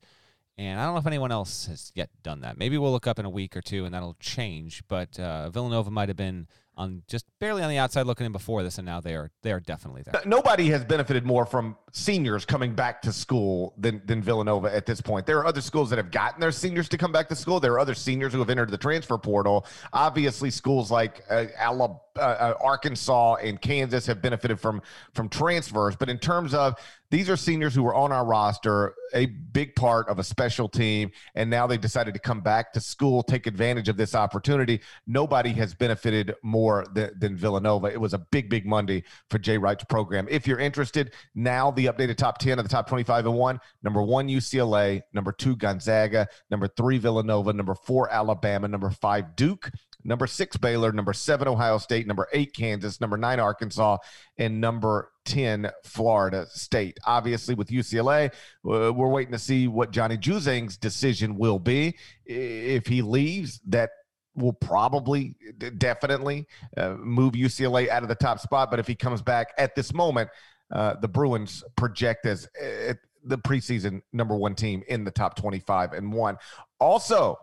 And 0.57 0.79
I 0.79 0.85
don't 0.85 0.95
know 0.95 0.99
if 0.99 1.07
anyone 1.07 1.31
else 1.31 1.67
has 1.67 1.91
yet 1.93 2.09
done 2.23 2.41
that. 2.41 2.57
Maybe 2.57 2.77
we'll 2.77 2.91
look 2.91 3.05
up 3.05 3.19
in 3.19 3.25
a 3.25 3.29
week 3.29 3.55
or 3.55 3.61
two 3.61 3.85
and 3.85 3.93
that'll 3.93 4.17
change. 4.19 4.83
But 4.87 5.19
uh, 5.19 5.49
Villanova 5.51 5.91
might 5.91 6.09
have 6.09 6.17
been 6.17 6.47
on 6.77 7.03
just 7.07 7.25
barely 7.39 7.63
on 7.63 7.69
the 7.69 7.77
outside 7.77 8.05
looking 8.05 8.25
in 8.25 8.31
before 8.31 8.63
this, 8.63 8.77
and 8.77 8.85
now 8.85 9.01
they 9.01 9.15
are 9.15 9.31
they 9.41 9.51
are 9.51 9.59
definitely 9.59 10.03
there. 10.03 10.21
Nobody 10.25 10.69
has 10.69 10.85
benefited 10.85 11.25
more 11.25 11.45
from 11.45 11.75
seniors 11.91 12.45
coming 12.45 12.75
back 12.75 13.01
to 13.01 13.11
school 13.11 13.73
than 13.77 14.01
than 14.05 14.21
Villanova 14.21 14.73
at 14.73 14.85
this 14.85 15.01
point. 15.01 15.25
There 15.25 15.39
are 15.39 15.45
other 15.45 15.61
schools 15.61 15.89
that 15.89 15.97
have 15.97 16.11
gotten 16.11 16.39
their 16.39 16.51
seniors 16.51 16.87
to 16.89 16.97
come 16.97 17.11
back 17.11 17.27
to 17.29 17.35
school. 17.35 17.59
There 17.59 17.73
are 17.73 17.79
other 17.79 17.95
seniors 17.95 18.31
who 18.31 18.39
have 18.39 18.49
entered 18.49 18.69
the 18.69 18.77
transfer 18.77 19.17
portal. 19.17 19.65
Obviously, 19.91 20.51
schools 20.51 20.91
like 20.91 21.23
uh, 21.29 21.45
Alabama, 21.57 21.99
uh, 22.15 22.53
Arkansas 22.61 23.35
and 23.35 23.61
Kansas 23.61 24.05
have 24.05 24.21
benefited 24.21 24.59
from 24.59 24.81
from 25.13 25.29
transfers, 25.29 25.95
but 25.95 26.09
in 26.09 26.19
terms 26.19 26.53
of 26.53 26.75
these 27.09 27.29
are 27.29 27.37
seniors 27.37 27.73
who 27.73 27.83
were 27.83 27.95
on 27.95 28.11
our 28.11 28.25
roster, 28.25 28.93
a 29.13 29.27
big 29.27 29.75
part 29.75 30.09
of 30.09 30.19
a 30.19 30.23
special 30.23 30.67
team, 30.67 31.09
and 31.35 31.49
now 31.49 31.65
they 31.65 31.77
decided 31.77 32.13
to 32.13 32.19
come 32.19 32.41
back 32.41 32.73
to 32.73 32.81
school, 32.81 33.23
take 33.23 33.47
advantage 33.47 33.87
of 33.87 33.95
this 33.95 34.13
opportunity. 34.13 34.81
Nobody 35.05 35.51
has 35.51 35.73
benefited 35.73 36.35
more 36.43 36.66
than, 36.93 37.11
than 37.17 37.35
Villanova. 37.35 37.87
It 37.87 37.99
was 37.99 38.13
a 38.13 38.19
big, 38.19 38.49
big 38.49 38.65
Monday 38.65 39.03
for 39.29 39.39
Jay 39.39 39.57
Wright's 39.57 39.83
program. 39.85 40.27
If 40.29 40.47
you're 40.47 40.59
interested, 40.59 41.13
now 41.35 41.71
the 41.71 41.85
updated 41.85 42.17
top 42.17 42.37
10 42.37 42.59
of 42.59 42.65
the 42.65 42.69
top 42.69 42.87
25 42.87 43.25
and 43.25 43.35
one 43.35 43.59
number 43.83 44.01
one, 44.01 44.27
UCLA, 44.27 45.01
number 45.13 45.31
two, 45.31 45.55
Gonzaga, 45.55 46.27
number 46.49 46.67
three, 46.67 46.97
Villanova, 46.97 47.53
number 47.53 47.75
four, 47.75 48.11
Alabama, 48.11 48.67
number 48.67 48.89
five, 48.89 49.35
Duke, 49.35 49.71
number 50.03 50.27
six, 50.27 50.57
Baylor, 50.57 50.91
number 50.91 51.13
seven, 51.13 51.47
Ohio 51.47 51.77
State, 51.77 52.07
number 52.07 52.27
eight, 52.33 52.53
Kansas, 52.53 52.99
number 52.99 53.17
nine, 53.17 53.39
Arkansas, 53.39 53.97
and 54.37 54.59
number 54.59 55.11
10 55.25 55.69
Florida 55.83 56.47
State. 56.49 56.97
Obviously, 57.05 57.53
with 57.55 57.69
UCLA, 57.69 58.33
we're 58.63 58.91
waiting 58.91 59.33
to 59.33 59.39
see 59.39 59.67
what 59.67 59.91
Johnny 59.91 60.17
Juzang's 60.17 60.77
decision 60.77 61.37
will 61.37 61.59
be. 61.59 61.97
If 62.25 62.87
he 62.87 63.01
leaves, 63.01 63.59
that 63.67 63.91
will 64.37 64.53
probably 64.53 65.35
definitely 65.77 66.47
uh, 66.77 66.91
move 66.91 67.33
UCLA 67.33 67.89
out 67.89 68.03
of 68.03 68.09
the 68.09 68.15
top 68.15 68.39
spot. 68.39 68.69
But 68.71 68.79
if 68.79 68.87
he 68.87 68.95
comes 68.95 69.21
back 69.21 69.53
at 69.57 69.75
this 69.75 69.93
moment, 69.93 70.29
uh, 70.71 70.95
the 71.01 71.07
Bruins 71.07 71.63
project 71.75 72.25
as 72.25 72.47
uh, 72.61 72.93
the 73.23 73.37
preseason 73.37 74.01
number 74.13 74.35
one 74.35 74.55
team 74.55 74.83
in 74.87 75.03
the 75.03 75.11
top 75.11 75.35
25 75.35 75.93
and 75.93 76.13
one. 76.13 76.37
Also, 76.79 77.37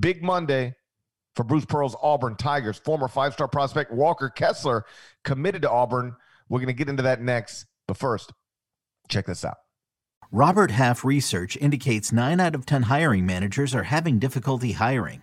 big 0.00 0.22
Monday 0.22 0.74
for 1.36 1.44
Bruce 1.44 1.64
Pearl's 1.64 1.94
Auburn 2.02 2.36
Tigers. 2.36 2.78
Former 2.78 3.08
five 3.08 3.34
star 3.34 3.46
prospect 3.46 3.92
Walker 3.92 4.28
Kessler 4.28 4.84
committed 5.22 5.62
to 5.62 5.70
Auburn 5.70 6.16
we're 6.48 6.60
going 6.60 6.68
to 6.68 6.72
get 6.72 6.88
into 6.88 7.02
that 7.02 7.20
next. 7.20 7.66
But 7.86 7.96
first, 7.96 8.32
check 9.08 9.26
this 9.26 9.44
out. 9.44 9.58
Robert 10.30 10.70
Half 10.70 11.04
research 11.04 11.56
indicates 11.56 12.12
9 12.12 12.40
out 12.40 12.54
of 12.54 12.66
10 12.66 12.84
hiring 12.84 13.24
managers 13.24 13.74
are 13.74 13.84
having 13.84 14.18
difficulty 14.18 14.72
hiring. 14.72 15.22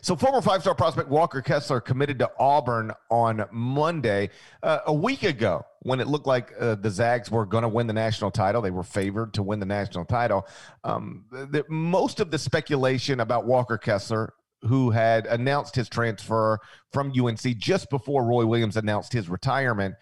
So, 0.00 0.16
former 0.16 0.40
five 0.40 0.62
star 0.62 0.74
prospect 0.74 1.08
Walker 1.08 1.42
Kessler 1.42 1.80
committed 1.80 2.18
to 2.20 2.30
Auburn 2.38 2.92
on 3.10 3.44
Monday. 3.50 4.30
Uh, 4.62 4.80
a 4.86 4.92
week 4.92 5.22
ago, 5.22 5.64
when 5.80 6.00
it 6.00 6.06
looked 6.06 6.26
like 6.26 6.52
uh, 6.58 6.74
the 6.74 6.90
Zags 6.90 7.30
were 7.30 7.46
going 7.46 7.62
to 7.62 7.68
win 7.68 7.86
the 7.86 7.92
national 7.92 8.30
title, 8.30 8.62
they 8.62 8.70
were 8.70 8.82
favored 8.82 9.34
to 9.34 9.42
win 9.42 9.60
the 9.60 9.66
national 9.66 10.04
title. 10.04 10.46
Um, 10.84 11.24
the, 11.30 11.64
most 11.68 12.20
of 12.20 12.30
the 12.30 12.38
speculation 12.38 13.20
about 13.20 13.46
Walker 13.46 13.78
Kessler, 13.78 14.34
who 14.62 14.90
had 14.90 15.26
announced 15.26 15.76
his 15.76 15.88
transfer 15.88 16.58
from 16.92 17.12
UNC 17.18 17.40
just 17.58 17.88
before 17.90 18.24
Roy 18.24 18.46
Williams 18.46 18.76
announced 18.76 19.12
his 19.12 19.28
retirement, 19.28 19.94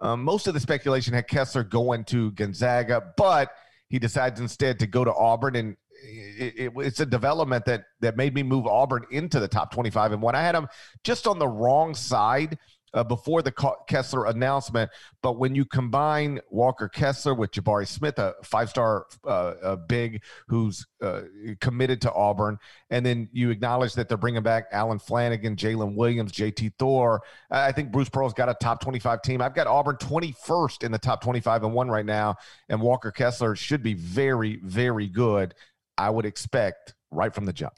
um, 0.00 0.22
most 0.22 0.46
of 0.46 0.54
the 0.54 0.60
speculation 0.60 1.14
had 1.14 1.28
Kessler 1.28 1.64
going 1.64 2.04
to 2.04 2.30
Gonzaga, 2.32 3.12
but 3.16 3.52
he 3.88 3.98
decides 3.98 4.40
instead 4.40 4.78
to 4.80 4.86
go 4.86 5.04
to 5.04 5.12
Auburn, 5.12 5.56
and 5.56 5.76
it, 6.02 6.54
it, 6.56 6.72
it's 6.76 7.00
a 7.00 7.06
development 7.06 7.64
that 7.66 7.84
that 8.00 8.16
made 8.16 8.34
me 8.34 8.42
move 8.42 8.66
Auburn 8.66 9.04
into 9.10 9.40
the 9.40 9.48
top 9.48 9.72
25 9.72 10.12
and 10.12 10.22
one. 10.22 10.34
I 10.34 10.42
had 10.42 10.54
them 10.54 10.68
just 11.04 11.26
on 11.26 11.38
the 11.38 11.48
wrong 11.48 11.94
side 11.94 12.58
uh, 12.94 13.04
before 13.04 13.42
the 13.42 13.52
Kessler 13.86 14.26
announcement. 14.26 14.90
But 15.22 15.38
when 15.38 15.54
you 15.54 15.64
combine 15.64 16.40
Walker 16.50 16.88
Kessler 16.88 17.34
with 17.34 17.50
Jabari 17.50 17.86
Smith, 17.86 18.18
a 18.18 18.34
five 18.42 18.70
star 18.70 19.06
uh, 19.26 19.76
big 19.76 20.22
who's 20.48 20.86
uh, 21.02 21.22
committed 21.60 22.00
to 22.02 22.12
Auburn, 22.12 22.58
and 22.90 23.04
then 23.04 23.28
you 23.32 23.50
acknowledge 23.50 23.94
that 23.94 24.08
they're 24.08 24.16
bringing 24.16 24.42
back 24.42 24.66
Allen 24.72 24.98
Flanigan, 24.98 25.56
Jaylin 25.56 25.94
Williams, 25.94 26.32
JT 26.32 26.72
Thor, 26.78 27.22
I 27.50 27.72
think 27.72 27.92
Bruce 27.92 28.08
Pearl's 28.08 28.34
got 28.34 28.48
a 28.48 28.54
top 28.54 28.80
25 28.80 29.22
team. 29.22 29.42
I've 29.42 29.54
got 29.54 29.66
Auburn 29.66 29.96
21st 29.96 30.84
in 30.84 30.92
the 30.92 30.98
top 30.98 31.20
25 31.22 31.64
and 31.64 31.72
one 31.72 31.88
right 31.88 32.06
now, 32.06 32.36
and 32.68 32.80
Walker 32.80 33.10
Kessler 33.10 33.56
should 33.56 33.82
be 33.82 33.94
very, 33.94 34.60
very 34.62 35.08
good. 35.08 35.54
I 35.98 36.10
would 36.10 36.24
expect 36.24 36.94
right 37.10 37.34
from 37.34 37.44
the 37.44 37.52
jump. 37.52 37.74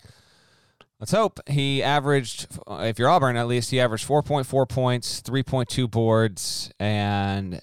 Let's 1.01 1.13
hope 1.13 1.41
he 1.49 1.83
averaged, 1.83 2.47
if 2.69 2.99
you're 2.99 3.09
Auburn 3.09 3.35
at 3.39 3.47
least, 3.47 3.71
he 3.71 3.81
averaged 3.81 4.07
4.4 4.07 4.69
points, 4.69 5.23
3.2 5.23 5.91
boards, 5.91 6.71
and 6.79 7.59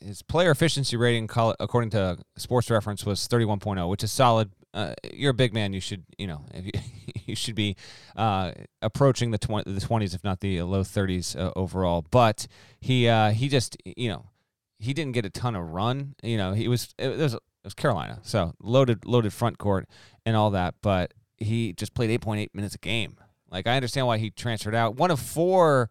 his 0.00 0.22
player 0.22 0.50
efficiency 0.50 0.96
rating, 0.96 1.28
according 1.60 1.90
to 1.90 2.16
Sports 2.38 2.70
Reference, 2.70 3.04
was 3.04 3.28
31.0, 3.28 3.90
which 3.90 4.02
is 4.02 4.10
solid. 4.10 4.52
Uh, 4.72 4.94
you're 5.12 5.32
a 5.32 5.34
big 5.34 5.52
man. 5.52 5.74
You 5.74 5.80
should, 5.80 6.04
you 6.16 6.26
know, 6.26 6.46
you, 6.54 6.70
you 7.26 7.36
should 7.36 7.54
be 7.54 7.76
uh, 8.16 8.52
approaching 8.80 9.32
the 9.32 9.38
20, 9.38 9.70
the 9.70 9.80
20s, 9.82 10.14
if 10.14 10.24
not 10.24 10.40
the 10.40 10.62
low 10.62 10.80
30s 10.80 11.38
uh, 11.38 11.52
overall. 11.56 12.06
But 12.10 12.46
he 12.80 13.06
uh, 13.06 13.32
he 13.32 13.50
just, 13.50 13.76
you 13.84 14.08
know, 14.08 14.30
he 14.78 14.94
didn't 14.94 15.12
get 15.12 15.26
a 15.26 15.30
ton 15.30 15.56
of 15.56 15.72
run. 15.72 16.14
You 16.22 16.38
know, 16.38 16.52
he 16.54 16.68
was 16.68 16.94
it 16.98 17.18
was 17.18 17.36
was 17.68 17.74
Carolina, 17.74 18.18
so 18.22 18.54
loaded 18.60 19.04
loaded 19.04 19.32
front 19.32 19.58
court 19.58 19.88
and 20.24 20.34
all 20.34 20.50
that, 20.50 20.74
but 20.82 21.14
he 21.36 21.72
just 21.72 21.94
played 21.94 22.10
8.8 22.20 22.48
minutes 22.54 22.74
a 22.74 22.78
game. 22.78 23.16
Like 23.50 23.66
I 23.66 23.76
understand 23.76 24.06
why 24.06 24.18
he 24.18 24.30
transferred 24.30 24.74
out. 24.74 24.96
One 24.96 25.10
of 25.10 25.20
four 25.20 25.90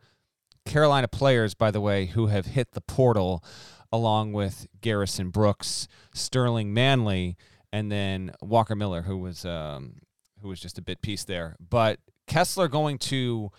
Carolina 0.66 1.08
players, 1.08 1.54
by 1.54 1.72
the 1.72 1.80
way, 1.80 2.08
who 2.08 2.28
have 2.28 2.48
hit 2.48 2.72
the 2.72 2.82
portal, 2.82 3.44
along 3.92 4.34
with 4.34 4.68
Garrison 4.82 5.30
Brooks, 5.30 5.88
Sterling 6.14 6.74
Manley, 6.74 7.38
and 7.72 7.92
then 7.92 8.32
Walker 8.42 8.76
Miller, 8.76 9.04
who 9.04 9.18
was 9.18 9.46
um, 9.46 9.98
who 10.42 10.50
was 10.50 10.60
just 10.60 10.78
a 10.78 10.82
bit 10.82 11.02
piece 11.02 11.24
there. 11.24 11.56
But 11.60 12.00
Kessler 12.28 12.68
going 12.68 12.98
to 13.00 13.52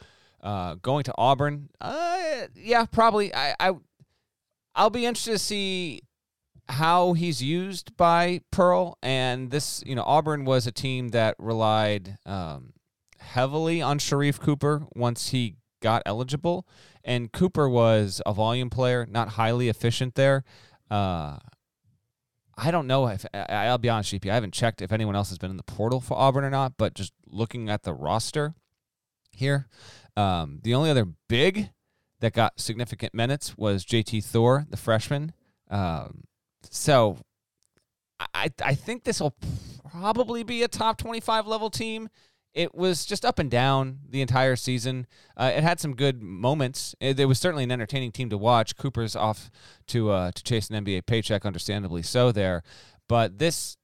uh, 0.43 0.75
going 0.83 1.05
to 1.05 1.15
Auburn, 1.17 1.71
uh, 1.81 2.47
yeah, 2.55 2.85
probably. 2.87 3.33
I, 3.35 3.55
I 3.61 3.73
I'll 4.75 4.91
be 4.91 5.07
interested 5.07 5.33
to 5.33 5.39
see 5.39 6.03
how 6.69 7.15
he's 7.15 7.43
used 7.43 7.97
by 7.97 8.41
Pearl. 8.51 8.99
And 9.03 9.51
this, 9.51 9.83
you 9.87 9.95
know, 9.95 10.05
Auburn 10.05 10.45
was 10.45 10.67
a 10.67 10.73
team 10.73 11.09
that 11.09 11.35
relied 11.39 12.19
um, 12.27 12.73
heavily 13.19 13.81
on 13.81 13.99
Sharife 13.99 14.41
Cooper 14.41 14.87
once 14.95 15.31
he 15.31 15.57
got 15.81 16.03
eligible. 16.05 16.67
And 17.05 17.33
Cooper 17.33 17.69
was 17.69 18.21
a 18.27 18.33
volume 18.33 18.71
player, 18.71 19.07
not 19.09 19.31
highly 19.31 19.69
efficient 19.69 20.15
there. 20.15 20.45
Uh, 20.91 21.39
I 22.61 22.71
don't 22.73 22.89
know 22.89 23.07
if 23.07 23.25
I'll 23.33 23.79
be 23.79 23.89
honest 23.89 24.13
you. 24.13 24.31
I 24.31 24.35
haven't 24.35 24.53
checked 24.53 24.83
if 24.83 24.91
anyone 24.91 25.15
else 25.15 25.29
has 25.29 25.39
been 25.39 25.51
in 25.51 25.57
the 25.57 25.63
portal 25.63 26.01
for 26.01 26.19
Auburn 26.19 26.45
or 26.45 26.51
not, 26.51 26.73
but 26.77 26.95
just 26.95 27.13
looking 27.27 27.71
at 27.71 27.85
the 27.85 27.95
roster 27.95 28.55
here, 29.31 29.69
um, 30.17 30.59
the 30.65 30.75
only 30.75 30.91
other 30.91 31.07
big 31.29 31.71
that 32.21 32.33
got 32.33 32.59
significant 32.59 33.15
minutes 33.15 33.57
was 33.57 33.85
JT 33.85 34.25
Thor, 34.25 34.67
the 34.69 34.77
freshman. 34.77 35.33
Um, 35.71 36.25
so 36.71 37.19
I 38.35 38.51
I 38.63 38.75
think 38.75 39.05
this 39.05 39.21
will 39.21 39.35
probably 39.91 40.43
be 40.43 40.63
a 40.63 40.69
top 40.69 40.99
25 40.99 41.47
level 41.47 41.71
team. 41.71 42.09
It 42.55 42.75
was 42.75 43.05
just 43.05 43.25
up 43.25 43.39
and 43.39 43.51
down 43.51 43.99
the 44.09 44.21
entire 44.21 44.57
season. 44.57 45.07
Uh, 45.37 45.53
it 45.55 45.63
had 45.63 45.79
some 45.79 45.95
good 45.95 46.23
moments. 46.23 46.95
It, 46.99 47.21
it, 47.21 47.27
was 47.27 47.39
certainly 47.39 47.63
an 47.63 47.71
entertaining 47.71 48.11
team 48.11 48.31
to 48.31 48.39
watch. 48.39 48.75
Cooper's 48.77 49.15
off 49.15 49.51
to 49.89 50.11
uh, 50.11 50.33
to 50.33 50.43
chase 50.43 50.69
an 50.71 50.85
NBA 50.85 51.07
paycheck, 51.07 51.45
understandably 51.45 52.03
so 52.03 52.33
there. 52.33 52.63
But 53.09 53.39
this 53.39 53.77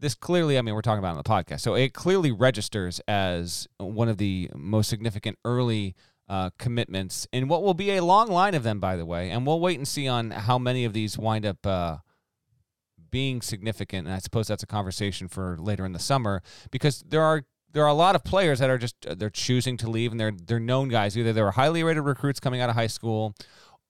this 0.00 0.14
clearly, 0.14 0.58
I 0.58 0.62
mean, 0.62 0.74
we're 0.74 0.82
talking 0.82 0.98
about 0.98 1.16
on 1.16 1.16
the 1.16 1.22
podcast, 1.22 1.60
so 1.60 1.74
it 1.74 1.94
clearly 1.94 2.32
registers 2.32 3.00
as 3.06 3.68
one 3.78 4.08
of 4.08 4.18
the 4.18 4.50
most 4.54 4.88
significant 4.88 5.38
early 5.44 5.94
uh, 6.28 6.50
commitments 6.58 7.26
in 7.32 7.48
what 7.48 7.62
will 7.62 7.74
be 7.74 7.90
a 7.90 8.04
long 8.04 8.28
line 8.28 8.54
of 8.54 8.62
them, 8.62 8.80
by 8.80 8.96
the 8.96 9.04
way. 9.04 9.30
And 9.30 9.46
we'll 9.46 9.60
wait 9.60 9.78
and 9.78 9.86
see 9.86 10.08
on 10.08 10.30
how 10.30 10.58
many 10.58 10.84
of 10.84 10.92
these 10.92 11.18
wind 11.18 11.44
up 11.44 11.66
uh, 11.66 11.98
being 13.10 13.40
significant, 13.42 14.06
and 14.06 14.14
I 14.14 14.18
suppose 14.18 14.46
that's 14.46 14.62
a 14.62 14.66
conversation 14.66 15.28
for 15.28 15.56
later 15.58 15.84
in 15.84 15.92
the 15.92 15.98
summer 15.98 16.42
because 16.70 17.02
there 17.08 17.22
are 17.22 17.44
there 17.72 17.84
are 17.84 17.88
a 17.88 17.94
lot 17.94 18.16
of 18.16 18.24
players 18.24 18.58
that 18.58 18.70
are 18.70 18.78
just 18.78 18.94
uh, 19.06 19.14
they're 19.14 19.30
choosing 19.30 19.76
to 19.78 19.90
leave, 19.90 20.10
and 20.10 20.20
they're 20.20 20.32
they're 20.32 20.60
known 20.60 20.88
guys. 20.88 21.16
Either 21.16 21.32
they 21.32 21.42
were 21.42 21.52
highly 21.52 21.82
rated 21.82 22.04
recruits 22.04 22.40
coming 22.40 22.60
out 22.60 22.68
of 22.68 22.76
high 22.76 22.86
school, 22.86 23.34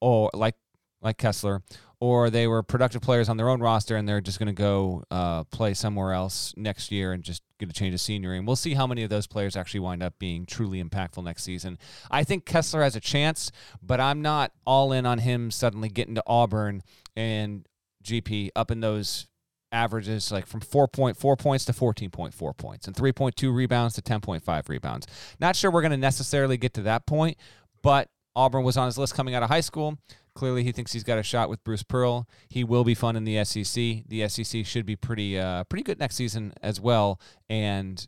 or 0.00 0.30
like 0.34 0.56
like 1.02 1.16
Kessler, 1.16 1.62
or 1.98 2.30
they 2.30 2.46
were 2.46 2.62
productive 2.62 3.02
players 3.02 3.28
on 3.28 3.36
their 3.36 3.48
own 3.48 3.60
roster, 3.60 3.96
and 3.96 4.08
they're 4.08 4.20
just 4.20 4.38
going 4.38 4.48
to 4.48 4.52
go 4.52 5.04
uh, 5.10 5.44
play 5.44 5.74
somewhere 5.74 6.12
else 6.12 6.52
next 6.56 6.90
year 6.90 7.12
and 7.12 7.22
just 7.22 7.42
get 7.58 7.68
a 7.68 7.72
change 7.72 7.94
of 7.94 8.00
scenery. 8.00 8.38
And 8.38 8.46
we'll 8.46 8.56
see 8.56 8.74
how 8.74 8.86
many 8.86 9.02
of 9.02 9.10
those 9.10 9.26
players 9.26 9.56
actually 9.56 9.80
wind 9.80 10.02
up 10.02 10.18
being 10.18 10.46
truly 10.46 10.82
impactful 10.82 11.22
next 11.24 11.42
season. 11.42 11.78
I 12.10 12.24
think 12.24 12.44
Kessler 12.44 12.82
has 12.82 12.96
a 12.96 13.00
chance, 13.00 13.50
but 13.82 14.00
I'm 14.00 14.22
not 14.22 14.52
all 14.66 14.92
in 14.92 15.06
on 15.06 15.18
him 15.18 15.50
suddenly 15.50 15.88
getting 15.88 16.14
to 16.14 16.22
Auburn 16.26 16.82
and 17.16 17.66
GP 18.04 18.50
up 18.56 18.70
in 18.70 18.80
those 18.80 19.26
averages 19.72 20.32
like 20.32 20.46
from 20.46 20.60
4.4 20.60 21.38
points 21.38 21.64
to 21.66 21.72
14.4 21.72 22.56
points 22.56 22.86
and 22.86 22.96
3.2 22.96 23.54
rebounds 23.54 23.94
to 23.94 24.02
10.5 24.02 24.68
rebounds. 24.68 25.06
Not 25.38 25.56
sure 25.56 25.70
we're 25.70 25.82
going 25.82 25.92
to 25.92 25.96
necessarily 25.96 26.56
get 26.56 26.74
to 26.74 26.82
that 26.82 27.06
point, 27.06 27.36
but 27.82 28.08
Auburn 28.34 28.64
was 28.64 28.76
on 28.76 28.86
his 28.86 28.98
list 28.98 29.14
coming 29.14 29.34
out 29.34 29.42
of 29.42 29.48
high 29.48 29.60
school. 29.60 29.98
Clearly, 30.34 30.62
he 30.62 30.72
thinks 30.72 30.92
he's 30.92 31.04
got 31.04 31.18
a 31.18 31.22
shot 31.22 31.48
with 31.50 31.62
Bruce 31.64 31.82
Pearl. 31.82 32.28
He 32.48 32.62
will 32.62 32.84
be 32.84 32.94
fun 32.94 33.16
in 33.16 33.24
the 33.24 33.44
SEC. 33.44 33.74
The 34.06 34.28
SEC 34.28 34.64
should 34.64 34.86
be 34.86 34.96
pretty, 34.96 35.38
uh, 35.38 35.64
pretty 35.64 35.82
good 35.82 35.98
next 35.98 36.14
season 36.14 36.54
as 36.62 36.80
well. 36.80 37.20
And 37.48 38.06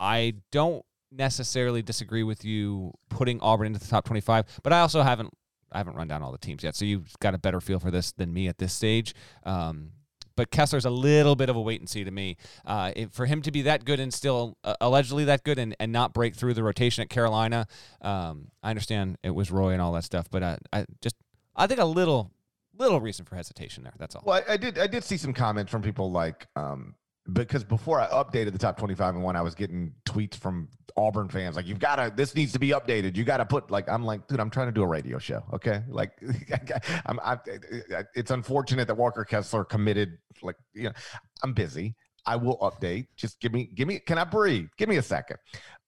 I 0.00 0.34
don't 0.50 0.84
necessarily 1.12 1.82
disagree 1.82 2.24
with 2.24 2.44
you 2.44 2.92
putting 3.10 3.40
Auburn 3.40 3.68
into 3.68 3.78
the 3.78 3.86
top 3.86 4.04
25, 4.04 4.60
but 4.62 4.72
I 4.72 4.80
also 4.80 5.02
haven't 5.02 5.32
I 5.72 5.78
haven't 5.78 5.96
run 5.96 6.08
down 6.08 6.22
all 6.22 6.32
the 6.32 6.38
teams 6.38 6.62
yet, 6.62 6.74
so 6.74 6.84
you've 6.84 7.14
got 7.20 7.34
a 7.34 7.38
better 7.38 7.60
feel 7.60 7.78
for 7.78 7.90
this 7.90 8.12
than 8.12 8.32
me 8.32 8.48
at 8.48 8.58
this 8.58 8.72
stage. 8.72 9.14
Um, 9.44 9.92
but 10.36 10.50
Kessler's 10.50 10.84
a 10.84 10.90
little 10.90 11.34
bit 11.34 11.48
of 11.48 11.56
a 11.56 11.60
wait 11.60 11.80
and 11.80 11.88
see 11.88 12.04
to 12.04 12.10
me. 12.10 12.36
Uh, 12.64 12.92
if, 12.94 13.10
for 13.10 13.26
him 13.26 13.40
to 13.42 13.50
be 13.50 13.62
that 13.62 13.84
good 13.84 13.98
and 13.98 14.12
still 14.12 14.58
uh, 14.64 14.74
allegedly 14.80 15.24
that 15.24 15.44
good 15.44 15.58
and, 15.58 15.74
and 15.80 15.90
not 15.90 16.12
break 16.12 16.36
through 16.36 16.54
the 16.54 16.62
rotation 16.62 17.02
at 17.02 17.08
Carolina, 17.08 17.66
um, 18.02 18.48
I 18.62 18.70
understand 18.70 19.16
it 19.22 19.30
was 19.30 19.50
Roy 19.50 19.72
and 19.72 19.80
all 19.80 19.92
that 19.92 20.04
stuff, 20.04 20.28
but 20.30 20.42
uh, 20.42 20.56
I 20.72 20.84
just 21.00 21.16
I 21.56 21.66
think 21.66 21.80
a 21.80 21.84
little 21.86 22.30
little 22.78 23.00
reason 23.00 23.24
for 23.24 23.36
hesitation 23.36 23.82
there. 23.82 23.94
That's 23.98 24.14
all. 24.14 24.22
Well, 24.26 24.42
I, 24.46 24.52
I 24.52 24.56
did 24.58 24.78
I 24.78 24.86
did 24.86 25.02
see 25.04 25.16
some 25.16 25.32
comments 25.32 25.72
from 25.72 25.82
people 25.82 26.12
like 26.12 26.46
um, 26.54 26.94
because 27.32 27.64
before 27.64 28.00
I 28.00 28.08
updated 28.08 28.52
the 28.52 28.58
top 28.58 28.78
25 28.78 29.16
and 29.16 29.24
one, 29.24 29.36
I 29.36 29.42
was 29.42 29.54
getting 29.54 29.94
tweets 30.04 30.36
from 30.36 30.68
Auburn 30.96 31.28
fans 31.28 31.56
like, 31.56 31.66
"You've 31.66 31.78
got 31.78 31.96
to. 31.96 32.12
This 32.14 32.34
needs 32.34 32.52
to 32.52 32.58
be 32.58 32.70
updated. 32.70 33.16
You 33.16 33.24
got 33.24 33.38
to 33.38 33.44
put 33.44 33.70
like." 33.70 33.88
I'm 33.88 34.04
like, 34.04 34.26
dude, 34.28 34.40
I'm 34.40 34.50
trying 34.50 34.68
to 34.68 34.72
do 34.72 34.82
a 34.82 34.86
radio 34.86 35.18
show. 35.18 35.42
Okay, 35.52 35.82
like, 35.88 36.12
I'm. 37.06 37.20
I, 37.20 37.38
it's 38.14 38.30
unfortunate 38.30 38.88
that 38.88 38.96
Walker 38.96 39.24
Kessler 39.24 39.64
committed. 39.64 40.18
Like, 40.42 40.56
you 40.74 40.84
know, 40.84 40.92
I'm 41.42 41.52
busy. 41.52 41.96
I 42.26 42.36
will 42.36 42.58
update. 42.58 43.06
Just 43.16 43.40
give 43.40 43.52
me, 43.52 43.70
give 43.74 43.86
me. 43.86 44.00
Can 44.00 44.18
I 44.18 44.24
breathe? 44.24 44.68
Give 44.76 44.88
me 44.88 44.96
a 44.96 45.02
second. 45.02 45.38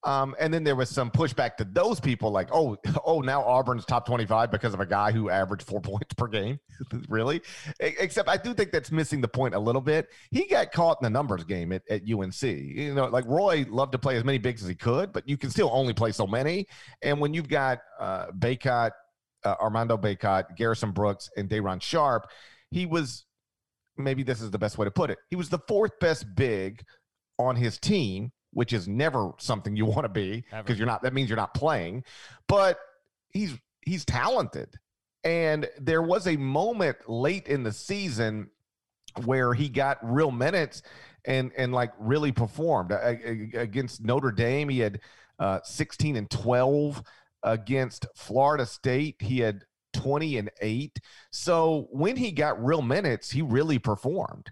Um, 0.04 0.36
and 0.38 0.54
then 0.54 0.62
there 0.62 0.76
was 0.76 0.88
some 0.88 1.10
pushback 1.10 1.56
to 1.56 1.64
those 1.64 1.98
people, 1.98 2.30
like, 2.30 2.48
oh, 2.52 2.76
oh, 3.04 3.20
now 3.20 3.42
Auburn's 3.42 3.84
top 3.84 4.06
25 4.06 4.50
because 4.50 4.72
of 4.72 4.80
a 4.80 4.86
guy 4.86 5.10
who 5.10 5.28
averaged 5.28 5.66
four 5.66 5.80
points 5.82 6.14
per 6.14 6.28
game. 6.28 6.58
really? 7.08 7.40
Except 7.80 8.28
I 8.28 8.36
do 8.36 8.54
think 8.54 8.70
that's 8.70 8.92
missing 8.92 9.20
the 9.20 9.28
point 9.28 9.54
a 9.54 9.58
little 9.58 9.80
bit. 9.80 10.08
He 10.30 10.46
got 10.46 10.72
caught 10.72 10.98
in 11.00 11.04
the 11.04 11.10
numbers 11.10 11.44
game 11.44 11.72
at, 11.72 11.82
at 11.90 12.02
UNC. 12.08 12.42
You 12.42 12.94
know, 12.94 13.06
like 13.06 13.26
Roy 13.26 13.66
loved 13.68 13.92
to 13.92 13.98
play 13.98 14.16
as 14.16 14.24
many 14.24 14.38
bigs 14.38 14.62
as 14.62 14.68
he 14.68 14.74
could, 14.74 15.12
but 15.12 15.28
you 15.28 15.36
can 15.36 15.50
still 15.50 15.70
only 15.72 15.94
play 15.94 16.12
so 16.12 16.26
many. 16.26 16.66
And 17.02 17.20
when 17.20 17.34
you've 17.34 17.48
got 17.48 17.80
uh, 17.98 18.26
Bacot, 18.38 18.92
uh, 19.44 19.54
Armando 19.60 19.96
Bacot, 19.96 20.56
Garrison 20.56 20.92
Brooks, 20.92 21.28
and 21.36 21.48
Day'Ron 21.48 21.80
Sharpe, 21.80 22.28
he 22.70 22.86
was 22.86 23.24
maybe 23.98 24.22
this 24.22 24.40
is 24.40 24.50
the 24.50 24.58
best 24.58 24.78
way 24.78 24.84
to 24.84 24.90
put 24.90 25.10
it. 25.10 25.18
He 25.30 25.36
was 25.36 25.48
the 25.48 25.58
fourth 25.68 25.98
best 26.00 26.26
big 26.34 26.82
on 27.38 27.56
his 27.56 27.78
team 27.78 28.32
which 28.52 28.72
is 28.72 28.88
never 28.88 29.32
something 29.38 29.76
you 29.76 29.86
want 29.86 30.04
to 30.04 30.08
be 30.08 30.44
because 30.50 30.78
you're 30.78 30.86
not 30.86 31.02
that 31.02 31.12
means 31.12 31.28
you're 31.28 31.36
not 31.36 31.54
playing. 31.54 32.04
But 32.46 32.78
he's 33.30 33.54
he's 33.84 34.04
talented. 34.04 34.78
And 35.24 35.68
there 35.78 36.02
was 36.02 36.26
a 36.26 36.36
moment 36.36 37.08
late 37.08 37.48
in 37.48 37.62
the 37.62 37.72
season 37.72 38.50
where 39.24 39.52
he 39.52 39.68
got 39.68 39.98
real 40.02 40.30
minutes 40.30 40.82
and 41.24 41.52
and 41.56 41.72
like 41.72 41.92
really 41.98 42.32
performed. 42.32 42.92
Against 42.92 44.02
Notre 44.04 44.32
Dame 44.32 44.68
he 44.68 44.78
had 44.78 45.00
uh, 45.38 45.60
16 45.62 46.16
and 46.16 46.30
12 46.30 47.02
against 47.44 48.06
Florida 48.16 48.66
State. 48.66 49.16
He 49.20 49.38
had 49.38 49.64
20 49.98 50.38
and 50.38 50.50
8 50.60 51.00
so 51.30 51.88
when 51.90 52.16
he 52.16 52.30
got 52.30 52.62
real 52.64 52.82
minutes 52.82 53.30
he 53.30 53.42
really 53.42 53.78
performed 53.78 54.50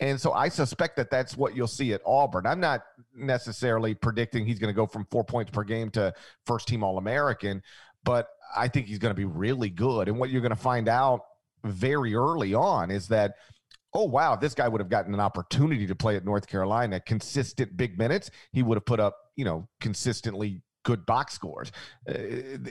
and 0.00 0.20
so 0.20 0.32
I 0.32 0.48
suspect 0.48 0.96
that 0.96 1.10
that's 1.10 1.36
what 1.36 1.56
you'll 1.56 1.66
see 1.66 1.92
at 1.92 2.00
Auburn. 2.06 2.46
I'm 2.46 2.60
not 2.60 2.84
necessarily 3.16 3.94
predicting 3.94 4.46
he's 4.46 4.58
going 4.58 4.72
to 4.72 4.76
go 4.76 4.86
from 4.86 5.06
four 5.10 5.24
points 5.24 5.50
per 5.50 5.64
game 5.64 5.90
to 5.90 6.14
first 6.46 6.68
team 6.68 6.84
All 6.84 6.98
American, 6.98 7.62
but 8.04 8.28
I 8.56 8.68
think 8.68 8.86
he's 8.86 8.98
going 8.98 9.10
to 9.10 9.16
be 9.18 9.24
really 9.24 9.70
good. 9.70 10.08
And 10.08 10.18
what 10.18 10.30
you're 10.30 10.40
going 10.40 10.50
to 10.50 10.56
find 10.56 10.88
out 10.88 11.22
very 11.64 12.14
early 12.14 12.54
on 12.54 12.90
is 12.90 13.08
that, 13.08 13.34
oh, 13.92 14.04
wow, 14.04 14.36
this 14.36 14.54
guy 14.54 14.68
would 14.68 14.80
have 14.80 14.88
gotten 14.88 15.14
an 15.14 15.20
opportunity 15.20 15.86
to 15.86 15.96
play 15.96 16.14
at 16.14 16.24
North 16.24 16.46
Carolina, 16.46 17.00
consistent 17.00 17.76
big 17.76 17.98
minutes. 17.98 18.30
He 18.52 18.62
would 18.62 18.76
have 18.76 18.86
put 18.86 19.00
up, 19.00 19.16
you 19.34 19.44
know, 19.44 19.68
consistently 19.80 20.62
good 20.88 21.04
box 21.04 21.34
scores. 21.34 21.70
Uh, 22.08 22.14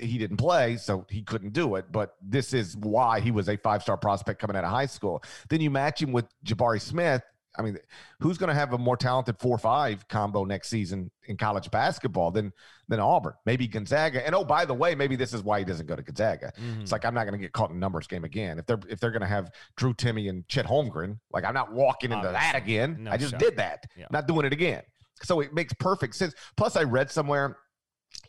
he 0.01 0.17
didn't 0.17 0.37
play, 0.37 0.75
so 0.75 1.05
he 1.07 1.21
couldn't 1.21 1.53
do 1.53 1.75
it. 1.75 1.85
But 1.91 2.15
this 2.19 2.51
is 2.51 2.75
why 2.77 3.19
he 3.19 3.29
was 3.29 3.47
a 3.47 3.57
five 3.57 3.83
star 3.83 3.95
prospect 3.95 4.41
coming 4.41 4.57
out 4.57 4.63
of 4.63 4.71
high 4.71 4.87
school. 4.87 5.23
Then 5.49 5.61
you 5.61 5.69
match 5.69 6.01
him 6.01 6.11
with 6.11 6.25
Jabari 6.43 6.81
Smith. 6.81 7.21
I 7.59 7.61
mean, 7.61 7.77
who's 8.19 8.39
going 8.39 8.49
to 8.49 8.55
have 8.55 8.73
a 8.73 8.77
more 8.79 8.97
talented 8.97 9.37
four 9.39 9.59
five 9.59 10.07
combo 10.07 10.45
next 10.45 10.69
season 10.69 11.11
in 11.27 11.37
college 11.37 11.69
basketball 11.69 12.31
than 12.31 12.53
than 12.87 12.99
Auburn? 12.99 13.33
Maybe 13.45 13.67
Gonzaga. 13.67 14.25
And 14.25 14.33
oh, 14.33 14.43
by 14.43 14.65
the 14.65 14.73
way, 14.73 14.95
maybe 14.95 15.15
this 15.15 15.31
is 15.31 15.43
why 15.43 15.59
he 15.59 15.65
doesn't 15.65 15.85
go 15.85 15.95
to 15.95 16.01
Gonzaga. 16.01 16.53
Mm-hmm. 16.59 16.81
It's 16.81 16.91
like 16.91 17.05
I'm 17.05 17.13
not 17.13 17.25
going 17.25 17.39
to 17.39 17.43
get 17.43 17.51
caught 17.53 17.69
in 17.69 17.79
numbers 17.79 18.07
game 18.07 18.23
again. 18.23 18.57
If 18.57 18.65
they're 18.65 18.79
if 18.89 18.99
they're 18.99 19.11
going 19.11 19.21
to 19.21 19.27
have 19.27 19.51
Drew 19.75 19.93
Timme 19.93 20.27
and 20.27 20.47
Chet 20.47 20.65
Holmgren, 20.65 21.19
like 21.31 21.45
I'm 21.45 21.53
not 21.53 21.71
walking 21.71 22.11
into 22.11 22.27
Obviously. 22.27 22.51
that 22.51 22.55
again. 22.55 22.97
No 23.01 23.11
I 23.11 23.17
just 23.17 23.31
shot. 23.31 23.39
did 23.39 23.57
that. 23.57 23.85
Yeah. 23.95 24.07
Not 24.09 24.27
doing 24.27 24.47
it 24.47 24.53
again. 24.53 24.81
So 25.21 25.39
it 25.39 25.53
makes 25.53 25.73
perfect 25.73 26.15
sense. 26.15 26.33
Plus, 26.57 26.75
I 26.75 26.83
read 26.83 27.11
somewhere 27.11 27.57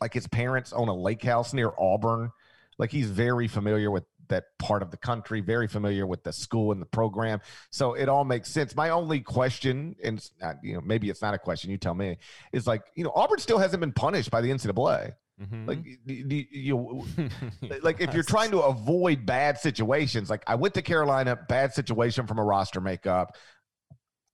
like 0.01 0.15
his 0.15 0.27
parents 0.27 0.73
own 0.73 0.89
a 0.89 0.95
lake 0.95 1.23
house 1.23 1.53
near 1.53 1.73
Auburn. 1.79 2.31
Like 2.79 2.91
he's 2.91 3.11
very 3.11 3.49
familiar 3.49 3.91
with 3.91 4.05
that 4.29 4.45
part 4.59 4.83
of 4.83 4.91
the 4.91 4.97
country, 4.97 5.41
very 5.41 5.67
familiar 5.67 6.07
with 6.07 6.23
the 6.23 6.33
school 6.33 6.73
and 6.73 6.81
the 6.81 6.87
program. 6.87 7.41
So 7.71 7.95
it 7.95 8.09
all 8.09 8.25
makes 8.25 8.51
sense. 8.51 8.77
My 8.77 8.91
only 8.91 9.21
question, 9.21 9.97
and 10.03 10.25
not, 10.41 10.57
you 10.63 10.75
know, 10.75 10.81
maybe 10.81 11.11
it's 11.11 11.23
not 11.23 11.35
a 11.35 11.39
question, 11.39 11.71
you 11.71 11.79
tell 11.79 11.95
me, 11.95 12.19
is 12.53 12.67
like, 12.67 12.83
you 12.95 13.05
know, 13.05 13.13
Auburn 13.15 13.39
still 13.39 13.59
hasn't 13.59 13.81
been 13.81 13.93
punished 13.93 14.31
by 14.31 14.41
the 14.41 14.51
NCAA. 14.51 15.13
Mm-hmm. 15.41 15.67
Like 15.69 15.79
you, 16.05 16.47
you 16.51 17.05
like 17.83 18.01
if 18.01 18.13
you're 18.13 18.25
trying 18.25 18.51
to 18.51 18.61
avoid 18.61 19.25
bad 19.25 19.59
situations, 19.59 20.29
like 20.29 20.43
I 20.49 20.57
went 20.57 20.75
to 20.75 20.83
Carolina, 20.83 21.39
bad 21.49 21.73
situation 21.73 22.27
from 22.27 22.39
a 22.39 22.45
roster 22.45 22.81
makeup. 22.81 23.37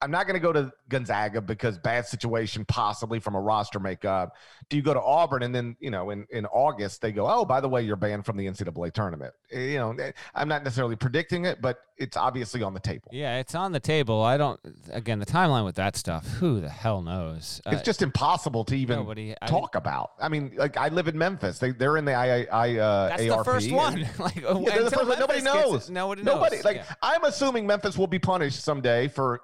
I'm 0.04 0.10
not 0.10 0.26
going 0.26 0.34
to 0.34 0.40
go 0.40 0.52
to 0.52 0.70
Gonzaga 0.90 1.40
because 1.40 1.78
bad 1.78 2.04
situation 2.06 2.66
possibly 2.66 3.18
from 3.20 3.34
a 3.34 3.40
roster 3.40 3.80
makeup. 3.80 4.36
Do 4.68 4.76
you 4.76 4.82
go 4.82 4.92
to 4.92 5.00
Auburn 5.00 5.42
and 5.42 5.54
then 5.54 5.76
you 5.80 5.90
know 5.90 6.10
in 6.10 6.26
in 6.30 6.44
August 6.46 7.00
they 7.00 7.10
go, 7.10 7.26
oh 7.26 7.46
by 7.46 7.62
the 7.62 7.68
way 7.68 7.82
you're 7.82 7.96
banned 7.96 8.26
from 8.26 8.36
the 8.36 8.46
NCAA 8.46 8.92
tournament. 8.92 9.32
Eh, 9.50 9.72
you 9.72 9.78
know 9.78 9.92
eh, 9.92 10.12
I'm 10.34 10.46
not 10.46 10.62
necessarily 10.62 10.94
predicting 10.94 11.46
it, 11.46 11.62
but 11.62 11.78
it's 11.96 12.16
obviously 12.16 12.62
on 12.62 12.74
the 12.74 12.80
table. 12.80 13.08
Yeah, 13.12 13.38
it's 13.38 13.54
on 13.54 13.72
the 13.72 13.80
table. 13.80 14.20
I 14.22 14.36
don't. 14.36 14.60
Again, 14.92 15.20
the 15.20 15.26
timeline 15.26 15.64
with 15.64 15.76
that 15.76 15.96
stuff. 15.96 16.26
Who 16.26 16.60
the 16.60 16.68
hell 16.68 17.02
knows? 17.02 17.62
It's 17.66 17.80
uh, 17.80 17.84
just 17.84 18.02
impossible 18.02 18.64
to 18.66 18.74
even 18.74 18.98
nobody, 18.98 19.34
talk 19.46 19.70
I 19.74 19.78
about. 19.78 20.12
I 20.20 20.28
mean, 20.28 20.52
like 20.56 20.76
I 20.76 20.88
live 20.88 21.08
in 21.08 21.16
Memphis. 21.16 21.58
They 21.58 21.70
they're 21.70 21.96
in 21.96 22.04
the 22.04 22.14
I 22.14 22.46
I 22.52 22.76
uh, 22.76 23.08
That's 23.08 23.30
ARP. 23.30 23.38
the 23.38 23.52
first 23.52 23.72
one. 23.72 24.00
like 24.18 24.36
yeah, 24.36 24.52
the 24.82 24.90
first 24.90 25.08
one. 25.08 25.18
nobody 25.18 25.40
knows. 25.40 25.88
nobody 25.88 26.22
knows. 26.22 26.34
Nobody 26.34 26.62
like 26.62 26.76
yeah. 26.76 26.94
I'm 27.02 27.24
assuming 27.24 27.66
Memphis 27.66 27.96
will 27.96 28.06
be 28.06 28.18
punished 28.18 28.62
someday 28.62 29.08
for 29.08 29.40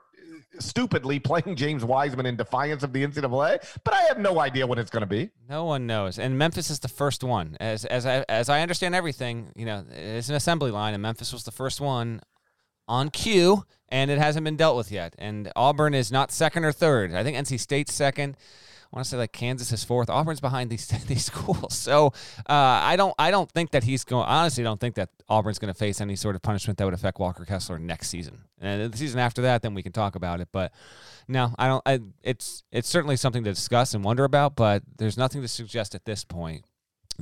stupidly 0.58 1.18
playing 1.18 1.56
James 1.56 1.84
Wiseman 1.84 2.26
in 2.26 2.36
defiance 2.36 2.82
of 2.82 2.92
the 2.92 3.06
NCAA, 3.06 3.78
but 3.84 3.94
I 3.94 4.02
have 4.02 4.18
no 4.18 4.40
idea 4.40 4.66
what 4.66 4.78
it's 4.78 4.90
going 4.90 5.02
to 5.02 5.06
be. 5.06 5.30
No 5.48 5.64
one 5.64 5.86
knows, 5.86 6.18
and 6.18 6.36
Memphis 6.36 6.70
is 6.70 6.80
the 6.80 6.88
first 6.88 7.22
one. 7.22 7.56
As 7.60 7.84
as 7.84 8.06
I 8.06 8.24
as 8.28 8.48
I 8.48 8.62
understand 8.62 8.94
everything, 8.94 9.52
you 9.54 9.66
know, 9.66 9.84
it's 9.90 10.28
an 10.28 10.34
assembly 10.34 10.70
line, 10.70 10.94
and 10.94 11.02
Memphis 11.02 11.32
was 11.32 11.44
the 11.44 11.52
first 11.52 11.80
one 11.80 12.20
on 12.88 13.08
cue, 13.10 13.64
and 13.88 14.10
it 14.10 14.18
hasn't 14.18 14.44
been 14.44 14.56
dealt 14.56 14.76
with 14.76 14.90
yet. 14.90 15.14
And 15.18 15.52
Auburn 15.54 15.94
is 15.94 16.10
not 16.10 16.32
second 16.32 16.64
or 16.64 16.72
third. 16.72 17.14
I 17.14 17.22
think 17.22 17.36
NC 17.36 17.60
State's 17.60 17.94
second. 17.94 18.36
I 18.92 18.96
want 18.96 19.05
to 19.05 19.11
say 19.11 19.16
like 19.18 19.33
Kansas 19.33 19.70
is 19.70 19.85
fourth. 19.85 20.11
Auburn's 20.11 20.40
behind 20.40 20.68
these 20.68 20.88
these 21.07 21.26
schools, 21.26 21.74
so 21.74 22.09
uh, 22.48 22.53
I 22.53 22.96
don't 22.96 23.14
I 23.18 23.31
don't 23.31 23.50
think 23.50 23.70
that 23.70 23.85
he's 23.85 24.03
going. 24.05 24.26
Honestly, 24.26 24.64
don't 24.64 24.81
think 24.81 24.96
that 24.96 25.11
Auburn's 25.29 25.61
going 25.61 25.72
to 25.72 25.79
face 25.79 26.00
any 26.00 26.16
sort 26.16 26.35
of 26.35 26.42
punishment 26.42 26.79
that 26.79 26.85
would 26.85 26.94
affect 26.94 27.20
Walker 27.20 27.44
Kessler 27.44 27.79
next 27.79 28.09
season. 28.09 28.38
And 28.61 28.92
the 28.92 28.98
season 28.98 29.20
after 29.20 29.42
that, 29.42 29.62
then 29.62 29.74
we 29.74 29.83
can 29.83 29.92
talk 29.92 30.16
about 30.16 30.40
it. 30.40 30.48
But 30.50 30.72
no, 31.29 31.55
I 31.57 31.68
don't. 31.68 31.83
I, 31.87 32.00
it's 32.22 32.64
it's 32.72 32.88
certainly 32.88 33.16
something 33.16 33.44
to 33.44 33.50
discuss 33.50 33.94
and 33.94 34.03
wonder 34.03 34.24
about, 34.24 34.57
but 34.57 34.83
there's 34.96 35.16
nothing 35.16 35.40
to 35.42 35.48
suggest 35.48 35.94
at 35.94 36.05
this 36.05 36.24
point 36.24 36.64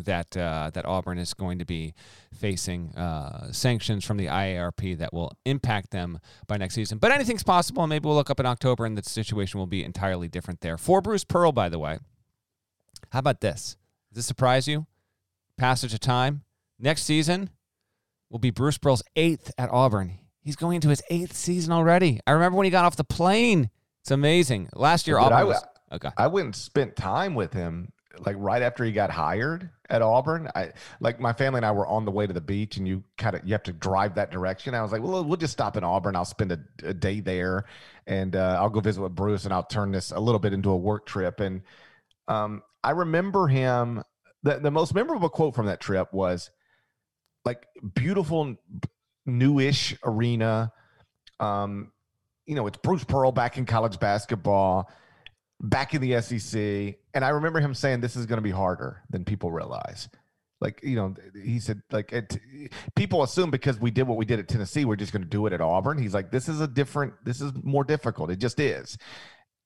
that 0.05 0.37
uh, 0.37 0.71
that 0.75 0.85
Auburn 0.85 1.19
is 1.19 1.35
going 1.35 1.59
to 1.59 1.65
be 1.65 1.95
facing 2.33 2.95
uh, 2.97 3.53
sanctions 3.53 4.05
from 4.05 4.17
the 4.17 4.27
IARP 4.27 4.99
that 4.99 5.13
will 5.13 5.33
impact 5.45 5.91
them 5.91 6.19
by 6.47 6.57
next 6.57 6.75
season. 6.75 6.99
But 6.99 7.13
anything's 7.13 7.43
possible, 7.43 7.83
and 7.83 7.91
maybe 7.91 8.07
we'll 8.07 8.17
look 8.17 8.31
up 8.31 8.41
in 8.41 8.47
October, 8.47 8.85
and 8.85 8.97
the 8.97 9.03
situation 9.03 9.59
will 9.59 9.67
be 9.67 9.85
entirely 9.85 10.29
different 10.29 10.61
there. 10.61 10.79
For 10.79 11.01
Bruce 11.01 11.25
Pearl, 11.25 11.53
by 11.53 11.69
the 11.69 11.79
way, 11.79 11.99
how 13.11 13.21
about 13.21 13.41
this? 13.41 13.77
Does 14.11 14.17
this 14.17 14.27
surprise 14.27 14.69
you? 14.69 14.87
Passage 15.57 15.93
of 15.95 16.01
time. 16.01 16.43
Next 16.79 17.03
season 17.03 17.51
will 18.31 18.39
be 18.39 18.51
Bruce 18.51 18.79
Pearl's 18.79 19.03
eighth 19.17 19.51
at 19.59 19.71
Auburn. 19.71 20.19
He's 20.41 20.57
going 20.57 20.77
into 20.77 20.89
his 20.89 21.03
eighth 21.11 21.35
season 21.37 21.73
already. 21.73 22.21
I 22.27 22.33
remember 22.33 22.57
when 22.57 22.65
he 22.65 22.71
got 22.71 22.85
off 22.85 22.97
the 22.97 23.05
plane. 23.05 23.71
It's 24.03 24.11
amazing. 24.11 24.71
Last 24.75 25.07
year, 25.07 25.19
Auburn 25.19 25.39
I, 25.39 25.45
was, 25.45 25.65
okay. 25.93 26.11
I 26.17 26.29
went 26.29 26.47
and 26.47 26.57
spent 26.57 26.97
time 26.97 27.35
with 27.35 27.53
him 27.53 27.93
like 28.25 28.37
right 28.39 28.63
after 28.63 28.85
he 28.85 28.93
got 28.93 29.11
hired 29.11 29.71
at 29.89 30.03
Auburn. 30.03 30.49
I 30.55 30.73
like 31.01 31.21
my 31.21 31.33
family 31.33 31.59
and 31.59 31.67
I 31.67 31.73
were 31.73 31.87
on 31.87 32.05
the 32.05 32.11
way 32.11 32.27
to 32.27 32.33
the 32.33 32.41
beach, 32.41 32.77
and 32.77 32.87
you 32.87 33.05
kind 33.17 33.37
of 33.37 33.47
you 33.47 33.53
have 33.53 33.63
to 33.65 33.73
drive 33.73 34.15
that 34.17 34.31
direction. 34.31 34.75
I 34.75 34.83
was 34.83 34.93
like, 34.93 35.03
well, 35.03 35.25
we'll 35.25 35.37
just 35.37 35.53
stop 35.53 35.77
in 35.77 35.85
Auburn. 35.85 36.17
I'll 36.17 36.25
spend 36.25 36.53
a, 36.53 36.61
a 36.85 36.95
day 36.95 37.21
there, 37.21 37.65
and 38.07 38.35
uh, 38.37 38.59
I'll 38.61 38.71
go 38.71 38.81
visit 38.81 39.01
with 39.01 39.15
Bruce, 39.15 39.45
and 39.45 39.53
I'll 39.53 39.63
turn 39.63 39.93
this 39.93 40.11
a 40.11 40.21
little 40.21 40.39
bit 40.39 40.53
into 40.53 40.71
a 40.71 40.77
work 40.77 41.07
trip. 41.07 41.41
And 41.41 41.63
um, 42.27 42.63
I 42.83 42.91
remember 42.91 43.49
him. 43.49 44.03
The, 44.45 44.61
the 44.61 44.71
most 44.71 44.95
memorable 44.95 45.29
quote 45.29 45.57
from 45.57 45.67
that 45.67 45.81
trip 45.81 46.13
was 46.13 46.51
like 47.45 47.67
beautiful 47.95 48.57
newish 49.27 49.97
arena. 50.05 50.73
Um, 51.41 51.93
you 52.47 52.55
know, 52.55 52.67
it's 52.67 52.79
Bruce 52.79 53.05
Pearl 53.05 53.33
back 53.33 53.59
in 53.59 53.67
college 53.67 53.99
basketball, 53.99 54.91
back 55.61 55.95
in 55.95 56.01
the 56.01 56.21
SEC. 56.21 56.97
And 57.15 57.25
I 57.25 57.31
remember 57.31 57.61
him 57.61 57.75
saying 57.75 58.01
this 58.01 58.17
is 58.17 58.27
going 58.27 58.39
to 58.39 58.43
be 58.43 58.51
harder 58.51 59.03
than 59.11 59.25
people 59.25 59.51
realize. 59.51 60.09
Like, 60.61 60.81
you 60.83 60.97
know, 60.97 61.15
he 61.41 61.61
said, 61.61 61.83
like, 61.93 62.13
it, 62.13 62.37
people 62.97 63.23
assume 63.23 63.51
because 63.51 63.79
we 63.79 63.93
did 63.93 64.09
what 64.09 64.19
we 64.19 64.25
did 64.25 64.41
at 64.41 64.49
Tennessee, 64.49 64.85
we're 64.85 64.97
just 64.97 65.13
going 65.13 65.23
to 65.23 65.29
do 65.29 65.47
it 65.47 65.53
at 65.53 65.61
Auburn. 65.61 65.99
He's 65.99 66.15
like, 66.15 66.33
this 66.33 66.49
is 66.49 66.61
a 66.61 66.67
different, 66.67 67.15
this 67.25 67.41
is 67.41 67.53
more 67.63 67.85
difficult. 67.85 68.31
It 68.31 68.41
just 68.41 68.59
is. 68.59 68.99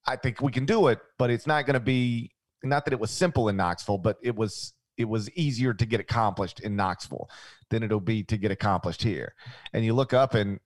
I 0.05 0.17
think 0.17 0.41
we 0.41 0.51
can 0.51 0.65
do 0.65 0.87
it, 0.87 0.99
but 1.17 1.31
it's 1.31 1.47
not 1.47 1.65
going 1.65 1.75
to 1.75 1.79
be, 1.79 2.31
not 2.63 2.85
that 2.85 2.93
it 2.93 2.99
was 2.99 3.09
simple 3.09 3.49
in 3.49 3.57
Knoxville, 3.57 3.97
but 3.97 4.17
it 4.21 4.35
was 4.35 4.73
it 4.97 5.05
was 5.05 5.29
easier 5.31 5.73
to 5.73 5.85
get 5.85 5.99
accomplished 5.99 6.59
in 6.59 6.75
Knoxville 6.75 7.29
than 7.69 7.83
it'll 7.83 7.99
be 7.99 8.23
to 8.23 8.37
get 8.37 8.51
accomplished 8.51 9.01
here. 9.01 9.33
And 9.73 9.83
you 9.83 9.93
look 9.93 10.13
up 10.13 10.33
and 10.35 10.59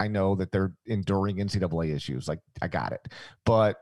I 0.00 0.08
know 0.08 0.34
that 0.36 0.52
they're 0.52 0.74
enduring 0.86 1.36
NCAA 1.36 1.94
issues. 1.94 2.28
Like 2.28 2.40
I 2.60 2.68
got 2.68 2.92
it. 2.92 3.08
But 3.44 3.78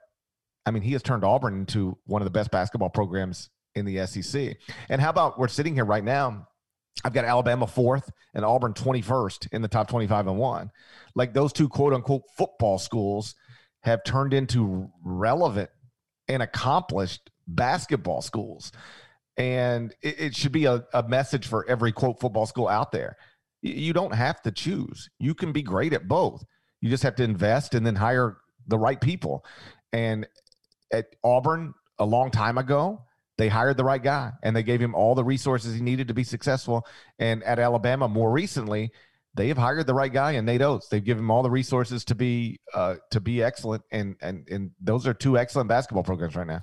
I 0.64 0.70
mean, 0.70 0.82
he 0.82 0.92
has 0.92 1.02
turned 1.02 1.24
Auburn 1.24 1.54
into 1.54 1.98
one 2.06 2.22
of 2.22 2.24
the 2.24 2.30
best 2.30 2.50
basketball 2.50 2.90
programs 2.90 3.50
in 3.74 3.84
the 3.84 4.06
SEC. 4.06 4.56
And 4.88 5.00
how 5.00 5.10
about 5.10 5.38
we're 5.38 5.48
sitting 5.48 5.74
here 5.74 5.84
right 5.84 6.04
now? 6.04 6.48
I've 7.04 7.12
got 7.12 7.24
Alabama 7.24 7.66
fourth 7.66 8.10
and 8.34 8.44
Auburn 8.44 8.74
21st 8.74 9.48
in 9.52 9.62
the 9.62 9.68
top 9.68 9.88
25 9.88 10.28
and 10.28 10.38
one. 10.38 10.70
Like 11.14 11.34
those 11.34 11.52
two 11.52 11.68
quote 11.68 11.92
unquote 11.92 12.22
football 12.36 12.78
schools 12.78 13.34
have 13.80 14.04
turned 14.04 14.34
into 14.34 14.90
relevant 15.02 15.70
and 16.28 16.42
accomplished 16.42 17.30
basketball 17.46 18.22
schools. 18.22 18.72
And 19.36 19.94
it, 20.02 20.20
it 20.20 20.36
should 20.36 20.52
be 20.52 20.66
a, 20.66 20.84
a 20.92 21.02
message 21.08 21.46
for 21.46 21.68
every 21.68 21.92
quote 21.92 22.20
football 22.20 22.46
school 22.46 22.68
out 22.68 22.92
there. 22.92 23.16
You 23.62 23.92
don't 23.92 24.14
have 24.14 24.42
to 24.42 24.52
choose. 24.52 25.08
You 25.18 25.34
can 25.34 25.52
be 25.52 25.62
great 25.62 25.92
at 25.92 26.08
both. 26.08 26.44
You 26.80 26.90
just 26.90 27.02
have 27.04 27.16
to 27.16 27.24
invest 27.24 27.74
and 27.74 27.86
then 27.86 27.96
hire 27.96 28.38
the 28.66 28.78
right 28.78 29.00
people. 29.00 29.44
And 29.92 30.26
at 30.92 31.06
Auburn, 31.24 31.74
a 31.98 32.04
long 32.04 32.30
time 32.30 32.58
ago, 32.58 33.02
they 33.38 33.48
hired 33.48 33.76
the 33.76 33.84
right 33.84 34.02
guy 34.02 34.32
and 34.42 34.54
they 34.54 34.62
gave 34.62 34.80
him 34.80 34.94
all 34.94 35.14
the 35.14 35.24
resources 35.24 35.74
he 35.74 35.80
needed 35.80 36.08
to 36.08 36.14
be 36.14 36.24
successful. 36.24 36.86
And 37.18 37.42
at 37.44 37.58
Alabama, 37.58 38.08
more 38.08 38.30
recently, 38.30 38.92
they 39.34 39.48
have 39.48 39.56
hired 39.56 39.86
the 39.86 39.94
right 39.94 40.12
guy 40.12 40.32
in 40.32 40.44
Nate 40.44 40.62
Oats. 40.62 40.88
They've 40.88 41.02
given 41.02 41.24
him 41.24 41.30
all 41.30 41.42
the 41.42 41.50
resources 41.50 42.04
to 42.06 42.14
be 42.14 42.60
uh, 42.74 42.96
to 43.10 43.20
be 43.20 43.42
excellent, 43.42 43.82
and 43.90 44.16
and 44.20 44.46
and 44.50 44.72
those 44.78 45.06
are 45.06 45.14
two 45.14 45.38
excellent 45.38 45.68
basketball 45.68 46.02
programs 46.02 46.36
right 46.36 46.46
now. 46.46 46.60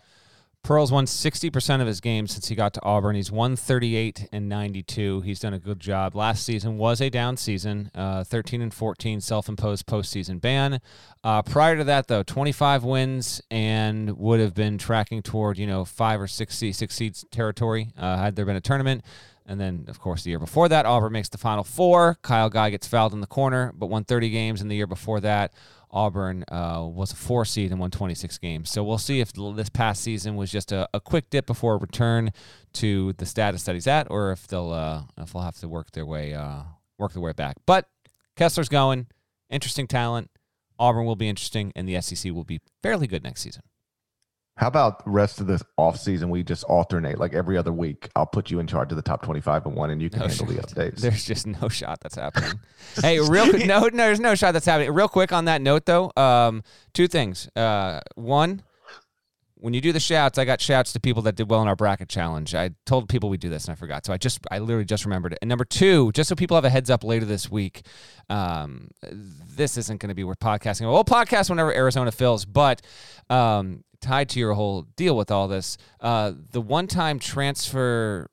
Pearl's 0.64 0.92
won 0.92 1.06
60% 1.06 1.82
of 1.82 1.88
his 1.88 2.02
games 2.02 2.34
since 2.34 2.48
he 2.48 2.56
got 2.56 2.74
to 2.74 2.84
Auburn. 2.84 3.16
He's 3.16 3.32
won 3.32 3.56
38 3.56 4.28
and 4.32 4.48
92. 4.50 5.22
He's 5.22 5.40
done 5.40 5.54
a 5.54 5.60
good 5.60 5.80
job. 5.80 6.16
Last 6.16 6.46
season 6.46 6.78
was 6.78 7.02
a 7.02 7.10
down 7.10 7.38
season, 7.38 7.90
uh, 7.96 8.24
13 8.24 8.62
and 8.62 8.74
14 8.74 9.22
self-imposed 9.22 9.88
postseason 9.88 10.40
ban. 10.40 10.80
Uh, 11.24 11.42
prior 11.42 11.78
to 11.78 11.84
that, 11.86 12.08
though, 12.08 12.24
25 12.24 12.84
wins 12.84 13.42
and 13.50 14.18
would 14.18 14.40
have 14.40 14.54
been 14.54 14.78
tracking 14.78 15.22
toward 15.22 15.58
you 15.58 15.66
know 15.66 15.86
five 15.86 16.22
or 16.22 16.28
six 16.28 16.56
six 16.58 16.94
seeds 16.94 17.26
territory 17.32 17.90
uh, 17.98 18.18
had 18.18 18.36
there 18.36 18.46
been 18.46 18.56
a 18.56 18.62
tournament. 18.62 19.04
And 19.50 19.60
then, 19.60 19.86
of 19.88 20.00
course, 20.00 20.24
the 20.24 20.30
year 20.30 20.38
before 20.38 20.70
that, 20.70 20.86
Auburn 20.86 21.12
makes 21.12 21.28
the 21.28 21.40
Final 21.40 21.64
Four. 21.64 22.20
Kyle 22.22 22.52
Guy 22.52 22.70
gets 22.70 22.88
fouled 22.88 23.14
in 23.14 23.20
the 23.20 23.28
corner, 23.28 23.74
but 23.76 23.88
won 23.88 24.04
30 24.04 24.30
games. 24.30 24.62
And 24.62 24.70
the 24.70 24.76
year 24.76 24.86
before 24.86 25.20
that, 25.22 25.54
Auburn 25.90 26.46
uh, 26.52 26.86
was 26.88 27.12
a 27.12 27.16
four 27.16 27.46
seed 27.46 27.72
and 27.72 27.80
won 27.80 27.90
26 27.90 28.38
games. 28.38 28.70
So 28.70 28.84
we'll 28.84 29.00
see 29.00 29.22
if 29.22 29.34
this 29.34 29.70
past 29.70 30.04
season 30.04 30.36
was 30.36 30.52
just 30.52 30.72
a, 30.72 30.88
a 30.94 31.00
quick 31.00 31.32
dip 31.32 31.48
before 31.48 31.74
a 31.74 31.78
return 31.78 32.32
to 32.74 33.14
the 33.14 33.26
status 33.26 33.64
that 33.64 33.74
he's 33.74 33.88
at, 33.88 34.06
or 34.12 34.32
if 34.32 34.48
they'll 34.48 34.72
uh, 34.72 35.02
if 35.18 35.34
they'll 35.34 35.42
have 35.42 35.58
to 35.58 35.68
work 35.68 35.92
their 35.94 36.06
way 36.06 36.36
uh, 36.36 36.62
work 37.00 37.14
their 37.14 37.22
way 37.24 37.34
back. 37.34 37.58
But 37.66 37.90
Kessler's 38.38 38.70
going, 38.70 39.08
interesting 39.50 39.88
talent. 39.88 40.30
Auburn 40.78 41.06
will 41.06 41.16
be 41.16 41.28
interesting, 41.28 41.74
and 41.76 41.90
the 41.90 42.00
SEC 42.02 42.32
will 42.32 42.44
be 42.44 42.62
fairly 42.84 43.08
good 43.08 43.24
next 43.24 43.42
season. 43.42 43.64
How 44.60 44.68
about 44.68 45.06
the 45.06 45.10
rest 45.10 45.40
of 45.40 45.48
the 45.48 45.62
off 45.78 45.98
season? 45.98 46.30
We 46.30 46.44
just 46.44 46.66
alternate 46.66 47.18
like 47.18 47.34
every 47.34 47.58
other 47.58 47.72
week. 47.72 48.10
I'll 48.14 48.26
put 48.26 48.52
you 48.52 48.60
in 48.60 48.68
charge 48.68 48.92
of 48.92 48.98
the 48.98 49.02
top 49.02 49.24
twenty-five 49.24 49.66
and 49.66 49.74
one, 49.74 49.90
and 49.90 50.02
you 50.02 50.10
can 50.10 50.20
no 50.20 50.28
handle 50.28 50.48
shot. 50.48 50.68
the 50.68 50.76
updates. 50.76 50.98
There's 50.98 51.24
just 51.24 51.48
no 51.48 51.70
shot 51.70 52.02
that's 52.02 52.16
happening. 52.16 52.60
hey, 53.02 53.22
real 53.22 53.50
quick, 53.50 53.66
no, 53.66 53.80
no, 53.84 53.90
there's 53.90 54.20
no 54.20 54.36
shot 54.36 54.52
that's 54.52 54.66
happening. 54.66 54.92
Real 54.92 55.08
quick 55.08 55.32
on 55.32 55.46
that 55.46 55.62
note, 55.62 55.86
though, 55.86 56.12
um, 56.18 56.62
two 56.94 57.08
things. 57.08 57.48
Uh, 57.56 58.02
one, 58.16 58.62
when 59.62 59.74
you 59.74 59.82
do 59.82 59.92
the 59.92 60.00
shouts, 60.00 60.38
I 60.38 60.46
got 60.46 60.62
shouts 60.62 60.94
to 60.94 61.00
people 61.02 61.22
that 61.24 61.36
did 61.36 61.50
well 61.50 61.62
in 61.62 61.68
our 61.68 61.76
bracket 61.76 62.08
challenge. 62.08 62.56
I 62.56 62.72
told 62.86 63.10
people 63.10 63.30
we 63.30 63.38
do 63.38 63.50
this 63.50 63.66
and 63.66 63.74
I 63.74 63.76
forgot, 63.76 64.06
so 64.06 64.14
I 64.14 64.18
just, 64.18 64.40
I 64.50 64.60
literally 64.60 64.86
just 64.86 65.04
remembered 65.04 65.34
it. 65.34 65.40
And 65.42 65.50
number 65.50 65.66
two, 65.66 66.12
just 66.14 66.30
so 66.30 66.36
people 66.36 66.56
have 66.56 66.64
a 66.64 66.70
heads 66.70 66.90
up 66.90 67.04
later 67.04 67.26
this 67.26 67.52
week, 67.52 67.82
um, 68.30 68.90
this 69.12 69.78
isn't 69.78 70.00
going 70.00 70.10
to 70.10 70.16
be 70.16 70.24
worth 70.24 70.40
podcasting. 70.40 70.90
We'll 70.90 71.04
podcast 71.04 71.50
whenever 71.50 71.74
Arizona 71.74 72.12
fills, 72.12 72.46
but 72.46 72.82
um, 73.30 73.84
tied 74.00 74.30
to 74.30 74.40
your 74.40 74.54
whole 74.54 74.84
deal 74.96 75.18
with 75.18 75.30
all 75.30 75.50
this, 75.50 75.78
uh, 76.00 76.32
the 76.52 76.62
one-time 76.62 77.20
transfer 77.20 78.30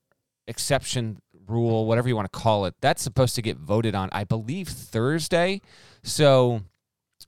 exception 0.47 1.19
rule, 1.49 1.87
whatever 1.87 2.09
you 2.09 2.15
want 2.15 2.31
to 2.33 2.39
call 2.39 2.67
it, 2.67 2.75
that's 2.81 3.03
supposed 3.03 3.35
to 3.35 3.43
get 3.43 3.57
voted 3.57 3.97
on, 3.97 4.09
I 4.13 4.23
believe, 4.23 4.69
Thursday. 4.69 5.61
So 6.05 6.63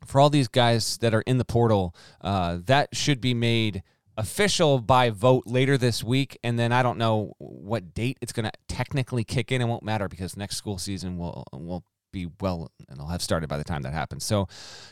for 0.07 0.21
all 0.21 0.31
these 0.31 0.49
guys 0.49 0.99
that 0.99 1.15
are 1.15 1.23
in 1.23 1.39
the 1.39 1.45
portal, 1.45 1.95
uh, 2.21 2.59
that 2.67 2.95
should 2.95 3.21
be 3.21 3.35
made 3.35 3.83
official 4.17 4.81
by 4.81 5.11
vote 5.11 5.45
later 5.47 5.79
this 5.79 6.03
week. 6.03 6.39
And 6.43 6.59
then 6.59 6.73
i 6.73 6.83
don't 6.83 6.99
know 6.99 7.35
what 7.39 7.95
date 7.95 8.19
it's 8.21 8.33
going 8.33 8.45
to 8.45 8.53
technically 8.69 9.25
kick 9.25 9.53
in. 9.53 9.63
It 9.63 9.67
won't 9.67 9.85
matter 9.85 10.09
because 10.09 10.37
next 10.37 10.57
school 10.57 10.79
season 10.79 11.19
will 11.19 11.45
will 11.53 11.85
be 12.13 12.27
well 12.41 12.71
and 12.89 12.99
it'll 12.99 13.09
have 13.09 13.23
started 13.23 13.49
by 13.49 13.59
the 13.59 13.65
time 13.65 13.83
that 13.83 13.93
happens. 13.93 14.25
So 14.25 14.49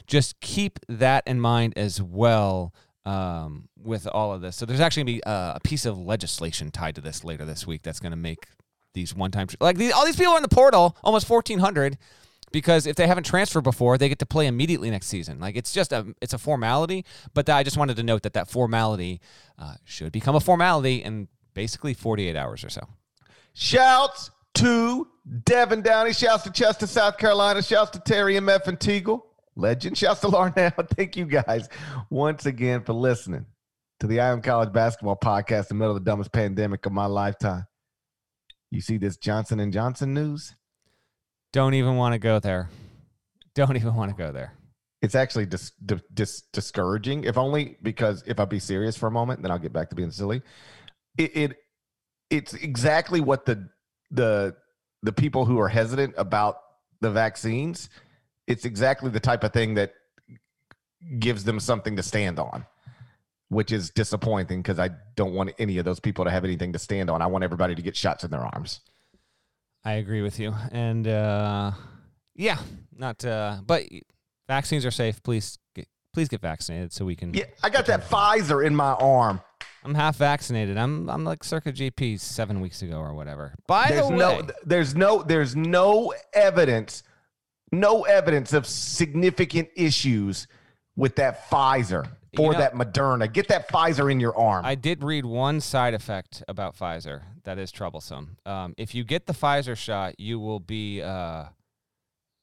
just 0.06 0.38
keep 0.40 0.78
that 0.88 1.24
in 1.26 1.40
mind 1.40 1.74
as 1.76 2.00
well 2.00 2.74
um, 3.04 3.68
with 3.82 4.06
all 4.06 4.32
of 4.32 4.40
this. 4.40 4.56
So 4.56 4.66
there's 4.66 4.80
actually 4.80 5.04
going 5.04 5.06
to 5.06 5.20
be 5.20 5.24
uh, 5.24 5.52
a 5.56 5.60
piece 5.60 5.86
of 5.86 5.98
legislation 5.98 6.70
tied 6.70 6.96
to 6.96 7.00
this 7.00 7.24
later 7.24 7.44
this 7.44 7.66
week 7.66 7.82
that's 7.82 8.00
going 8.00 8.10
to 8.10 8.16
make 8.16 8.46
these 8.94 9.14
one-time 9.14 9.46
like 9.60 9.76
these, 9.76 9.92
all 9.92 10.04
these 10.04 10.16
people 10.16 10.32
are 10.32 10.38
in 10.38 10.42
the 10.42 10.48
portal, 10.48 10.96
almost 11.04 11.28
1,400, 11.28 11.98
because 12.52 12.86
if 12.86 12.96
they 12.96 13.06
haven't 13.06 13.24
transferred 13.24 13.64
before, 13.64 13.98
they 13.98 14.08
get 14.08 14.18
to 14.20 14.26
play 14.26 14.46
immediately 14.46 14.90
next 14.90 15.06
season. 15.06 15.38
Like 15.40 15.56
it's 15.56 15.72
just 15.72 15.92
a 15.92 16.14
it's 16.20 16.32
a 16.32 16.38
formality, 16.38 17.04
but 17.34 17.48
I 17.48 17.62
just 17.62 17.76
wanted 17.76 17.96
to 17.96 18.02
note 18.02 18.22
that 18.22 18.34
that 18.34 18.48
formality 18.48 19.20
uh, 19.58 19.74
should 19.84 20.12
become 20.12 20.34
a 20.34 20.40
formality 20.40 21.02
in 21.02 21.28
basically 21.54 21.94
48 21.94 22.36
hours 22.36 22.64
or 22.64 22.70
so. 22.70 22.82
Shouts 23.54 24.30
to 24.54 25.08
Devin 25.44 25.82
Downey. 25.82 26.12
Shouts 26.12 26.44
to 26.44 26.50
Chester, 26.50 26.86
South 26.86 27.18
Carolina. 27.18 27.62
Shouts 27.62 27.90
to 27.90 28.00
Terry 28.00 28.34
MF 28.34 28.66
and 28.66 28.78
Teagle 28.78 29.22
legend. 29.56 29.98
Shouts 29.98 30.20
to 30.20 30.28
Larnell. 30.28 30.88
Thank 30.96 31.16
you 31.16 31.24
guys 31.24 31.68
once 32.10 32.46
again 32.46 32.84
for 32.84 32.92
listening 32.92 33.46
to 34.00 34.06
the 34.06 34.20
Eye 34.20 34.30
on 34.30 34.42
College 34.42 34.72
Basketball 34.72 35.16
Podcast 35.16 35.70
in 35.70 35.78
the 35.78 35.84
middle 35.84 35.96
of 35.96 36.04
the 36.04 36.10
dumbest 36.10 36.32
pandemic 36.32 36.84
of 36.86 36.92
my 36.92 37.06
lifetime. 37.06 37.66
You 38.70 38.80
see 38.80 38.98
this 38.98 39.16
Johnson 39.16 39.60
and 39.60 39.72
Johnson 39.72 40.12
news? 40.12 40.54
Don't 41.56 41.72
even 41.72 41.96
want 41.96 42.12
to 42.12 42.18
go 42.18 42.38
there. 42.38 42.68
Don't 43.54 43.76
even 43.76 43.94
want 43.94 44.10
to 44.10 44.16
go 44.16 44.30
there. 44.30 44.52
It's 45.00 45.14
actually 45.14 45.46
dis- 45.46 45.72
dis- 46.12 46.42
discouraging, 46.52 47.24
if 47.24 47.38
only 47.38 47.78
because 47.82 48.22
if 48.26 48.38
I 48.38 48.44
be 48.44 48.58
serious 48.58 48.96
for 48.96 49.06
a 49.06 49.10
moment, 49.10 49.40
then 49.40 49.50
I'll 49.50 49.58
get 49.58 49.72
back 49.72 49.88
to 49.88 49.96
being 49.96 50.10
silly. 50.10 50.42
It, 51.16 51.36
it 51.36 51.56
it's 52.28 52.52
exactly 52.52 53.20
what 53.20 53.46
the 53.46 53.70
the 54.10 54.54
the 55.02 55.12
people 55.12 55.46
who 55.46 55.58
are 55.58 55.68
hesitant 55.68 56.12
about 56.18 56.58
the 57.00 57.10
vaccines 57.10 57.88
it's 58.46 58.64
exactly 58.64 59.10
the 59.10 59.20
type 59.20 59.44
of 59.44 59.52
thing 59.52 59.74
that 59.74 59.92
gives 61.18 61.44
them 61.44 61.60
something 61.60 61.96
to 61.96 62.02
stand 62.02 62.38
on, 62.38 62.66
which 63.48 63.72
is 63.72 63.90
disappointing 63.90 64.62
because 64.62 64.78
I 64.78 64.90
don't 65.14 65.34
want 65.34 65.52
any 65.58 65.78
of 65.78 65.84
those 65.84 66.00
people 66.00 66.24
to 66.24 66.30
have 66.30 66.44
anything 66.44 66.72
to 66.72 66.78
stand 66.78 67.10
on. 67.10 67.22
I 67.22 67.26
want 67.26 67.44
everybody 67.44 67.74
to 67.74 67.82
get 67.82 67.96
shots 67.96 68.24
in 68.24 68.30
their 68.30 68.44
arms. 68.44 68.80
I 69.86 69.92
agree 69.94 70.20
with 70.20 70.40
you. 70.40 70.52
And 70.72 71.06
uh, 71.06 71.70
yeah, 72.34 72.58
not, 72.92 73.24
uh, 73.24 73.58
but 73.64 73.84
vaccines 74.48 74.84
are 74.84 74.90
safe. 74.90 75.22
Please 75.22 75.58
get, 75.76 75.86
please 76.12 76.28
get 76.28 76.40
vaccinated 76.40 76.92
so 76.92 77.04
we 77.04 77.14
can. 77.14 77.32
Yeah, 77.32 77.44
I 77.62 77.70
got 77.70 77.86
that 77.86 78.02
Pfizer 78.10 78.66
in 78.66 78.74
my 78.74 78.94
arm. 78.94 79.40
I'm 79.84 79.94
half 79.94 80.16
vaccinated. 80.16 80.76
I'm 80.76 81.08
I'm 81.08 81.24
like 81.24 81.44
circa 81.44 81.72
GP 81.72 82.18
seven 82.18 82.60
weeks 82.60 82.82
ago 82.82 82.98
or 82.98 83.14
whatever. 83.14 83.54
By 83.68 83.90
there's 83.90 84.08
the 84.08 84.12
way, 84.12 84.18
no, 84.18 84.46
there's 84.64 84.96
no 84.96 85.22
there's 85.22 85.54
no 85.54 86.12
evidence 86.32 87.04
no 87.72 88.02
evidence 88.02 88.52
of 88.52 88.66
significant 88.66 89.68
issues 89.76 90.48
with 90.96 91.14
that 91.16 91.48
Pfizer. 91.48 92.08
For 92.34 92.52
know- 92.52 92.58
that 92.58 92.74
Moderna. 92.74 93.32
Get 93.32 93.48
that 93.48 93.68
Pfizer 93.68 94.10
in 94.10 94.20
your 94.20 94.36
arm. 94.36 94.64
I 94.64 94.74
did 94.74 95.02
read 95.04 95.24
one 95.26 95.60
side 95.60 95.94
effect 95.94 96.42
about 96.48 96.76
Pfizer 96.76 97.22
that 97.44 97.58
is 97.58 97.70
troublesome. 97.70 98.36
Um, 98.46 98.74
if 98.76 98.94
you 98.94 99.04
get 99.04 99.26
the 99.26 99.32
Pfizer 99.32 99.76
shot, 99.76 100.18
you 100.18 100.38
will 100.40 100.60
be 100.60 101.02
uh, 101.02 101.44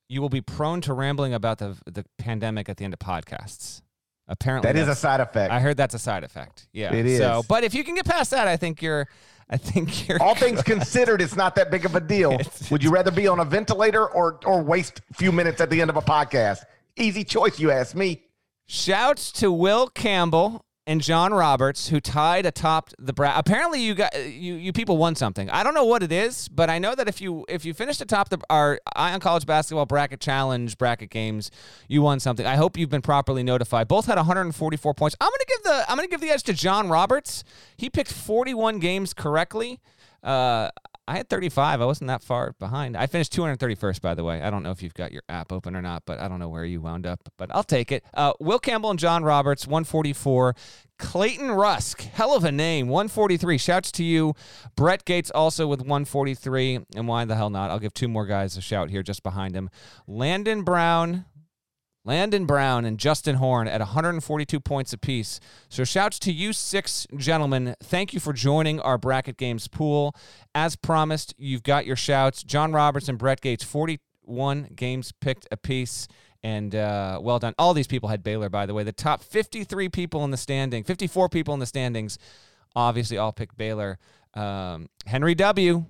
you 0.10 0.22
will 0.22 0.30
be 0.30 0.42
prone 0.42 0.82
to 0.82 0.94
rambling 0.94 1.34
about 1.34 1.58
the 1.58 1.78
the 1.86 2.06
pandemic 2.18 2.70
at 2.70 2.78
the 2.78 2.86
end 2.86 2.94
of 2.94 3.00
podcasts. 3.00 3.82
Apparently, 4.28 4.72
that 4.72 4.80
is 4.80 4.88
a 4.88 4.96
side 4.96 5.20
effect. 5.20 5.52
I 5.52 5.60
heard 5.60 5.76
that's 5.76 5.94
a 5.94 6.00
side 6.00 6.24
effect. 6.24 6.68
Yeah, 6.72 6.94
it 6.94 7.06
is. 7.06 7.20
So, 7.20 7.44
but 7.50 7.66
if 7.66 7.74
you 7.74 7.84
can 7.84 7.96
get 7.96 8.06
past 8.06 8.32
that, 8.32 8.48
I 8.48 8.56
think 8.56 8.82
you're. 8.82 9.08
I 9.50 9.58
think 9.58 10.08
you're. 10.08 10.22
All 10.24 10.34
things 10.36 10.64
considered, 10.74 11.22
it's 11.22 11.36
not 11.36 11.56
that 11.56 11.70
big 11.70 11.84
of 11.86 11.96
a 11.96 12.00
deal. 12.00 12.32
It's- 12.40 12.72
Would 12.72 12.82
you 12.84 12.90
rather 12.90 13.12
be 13.12 13.28
on 13.28 13.42
a 13.42 13.46
ventilator 13.46 14.08
or 14.08 14.40
or 14.46 14.64
waste 14.64 15.02
a 15.12 15.14
few 15.14 15.34
minutes 15.34 15.60
at 15.60 15.70
the 15.70 15.82
end 15.82 15.90
of 15.90 15.98
a 15.98 16.02
podcast? 16.02 16.64
Easy 16.96 17.24
choice, 17.26 17.60
you 17.60 17.70
ask 17.72 17.96
me. 17.96 18.22
Shouts 18.66 19.32
to 19.34 19.52
Will 19.52 19.88
Campbell 19.88 20.66
and 20.86 21.02
John 21.02 21.34
Roberts 21.34 21.90
who 21.90 22.00
tied 22.00 22.46
atop 22.46 22.90
the 23.00 23.14
bracket. 23.14 23.40
Apparently, 23.40 23.82
you 23.82 23.96
got 23.96 24.16
you 24.16 24.56
you 24.56 24.74
people 24.74 24.98
won 24.98 25.16
something. 25.16 25.50
I 25.50 25.64
don't 25.64 25.74
know 25.74 25.86
what 25.86 26.04
it 26.04 26.12
is, 26.12 26.50
but 26.50 26.70
I 26.70 26.80
know 26.80 26.94
that 26.96 27.08
if 27.08 27.22
you 27.22 27.46
if 27.48 27.64
you 27.66 27.74
finished 27.74 28.02
atop 28.02 28.30
the 28.30 28.40
our 28.50 28.80
Eye 28.96 29.14
on 29.14 29.20
College 29.20 29.46
Basketball 29.46 29.86
Bracket 29.86 30.20
Challenge 30.20 30.78
bracket 30.78 31.10
games, 31.10 31.52
you 31.88 32.02
won 32.02 32.20
something. 32.20 32.46
I 32.46 32.56
hope 32.56 32.78
you've 32.78 32.90
been 32.90 33.02
properly 33.02 33.44
notified. 33.44 33.88
Both 33.88 34.08
had 34.08 34.18
144 34.18 34.94
points. 34.94 35.16
I'm 35.22 35.30
gonna 35.30 35.46
give 35.48 35.64
the 35.64 35.92
I'm 35.92 35.98
gonna 35.98 36.08
give 36.08 36.22
the 36.22 36.30
edge 36.30 36.44
to 36.44 36.54
John 36.54 36.90
Roberts. 36.90 37.44
He 37.78 37.90
picked 37.90 38.12
41 38.12 38.80
games 38.80 39.14
correctly. 39.14 39.80
Uh, 40.22 40.70
I 41.08 41.18
had 41.18 41.30
35. 41.30 41.82
I 41.82 41.86
wasn't 41.86 42.08
that 42.08 42.24
far 42.24 42.56
behind. 42.60 42.96
I 42.96 43.08
finished 43.08 43.34
231st, 43.34 44.00
by 44.02 44.14
the 44.14 44.24
way. 44.24 44.42
I 44.42 44.50
don't 44.50 44.64
know 44.64 44.72
if 44.72 44.82
you've 44.82 44.94
got 44.94 45.12
your 45.12 45.24
app 45.28 45.52
open 45.52 45.76
or 45.76 45.82
not, 45.82 46.04
but 46.06 46.20
I 46.20 46.30
don't 46.30 46.40
know 46.40 46.48
where 46.48 46.64
you 46.64 46.80
wound 46.80 47.06
up, 47.06 47.20
but 47.38 47.54
I'll 47.54 47.64
take 47.64 47.92
it. 47.92 48.06
Uh, 48.14 48.34
Will 48.40 48.60
Campbell 48.60 48.90
and 48.90 49.00
John 49.00 49.24
Roberts, 49.24 49.68
144. 49.68 50.56
Clayton 51.00 51.52
Rusk, 51.52 52.02
hell 52.02 52.36
of 52.36 52.46
a 52.46 52.52
name, 52.52 52.88
143. 52.88 53.58
Shouts 53.58 53.92
to 53.94 54.04
you. 54.04 54.34
Brett 54.78 55.04
Gates 55.04 55.30
also 55.32 55.68
with 55.68 55.82
143. 55.82 56.86
And 56.96 57.08
why 57.08 57.26
the 57.26 57.36
hell 57.36 57.50
not? 57.50 57.70
I'll 57.70 57.80
give 57.80 57.94
two 57.94 58.08
more 58.08 58.26
guys 58.26 58.56
a 58.56 58.62
shout 58.62 58.90
here 58.90 59.04
just 59.04 59.24
behind 59.24 59.56
him. 59.56 59.70
Landon 60.08 60.64
Brown, 60.64 61.26
Landon 62.06 62.46
Brown 62.46 62.84
and 62.84 63.00
Justin 63.00 63.36
Horn 63.36 63.68
at 63.68 63.80
142 63.80 64.60
points 64.60 64.92
apiece. 64.92 65.40
So 65.70 65.84
shouts 65.84 66.20
to 66.20 66.34
you 66.34 66.52
six 66.52 67.08
gentlemen. 67.16 67.76
Thank 67.82 68.14
you 68.14 68.20
for 68.20 68.34
joining 68.34 68.80
our 68.82 68.98
bracket 68.98 69.38
games 69.38 69.68
pool. 69.70 70.14
As 70.54 70.76
promised, 70.76 71.34
you've 71.38 71.64
got 71.64 71.86
your 71.86 71.96
shouts. 71.96 72.44
John 72.44 72.74
Roberts 72.74 73.08
and 73.08 73.18
Brett 73.18 73.40
Gates, 73.40 73.64
41 73.64 74.70
games 74.76 75.14
picked 75.14 75.48
apiece. 75.50 76.08
And 76.44 76.76
uh, 76.76 77.20
well 77.22 77.40
done. 77.40 77.54
All 77.58 77.74
these 77.74 77.88
people 77.88 78.10
had 78.10 78.22
Baylor, 78.22 78.50
by 78.50 78.66
the 78.66 78.74
way. 78.74 78.84
The 78.84 78.92
top 78.92 79.24
53 79.24 79.88
people 79.88 80.26
in 80.26 80.32
the 80.32 80.38
standing, 80.38 80.84
54 80.84 81.30
people 81.30 81.54
in 81.54 81.62
the 81.62 81.66
standings, 81.66 82.20
obviously 82.76 83.18
all 83.18 83.32
picked 83.32 83.56
Baylor. 83.58 83.98
Um, 84.34 84.90
Henry 85.06 85.36
W., 85.36 85.86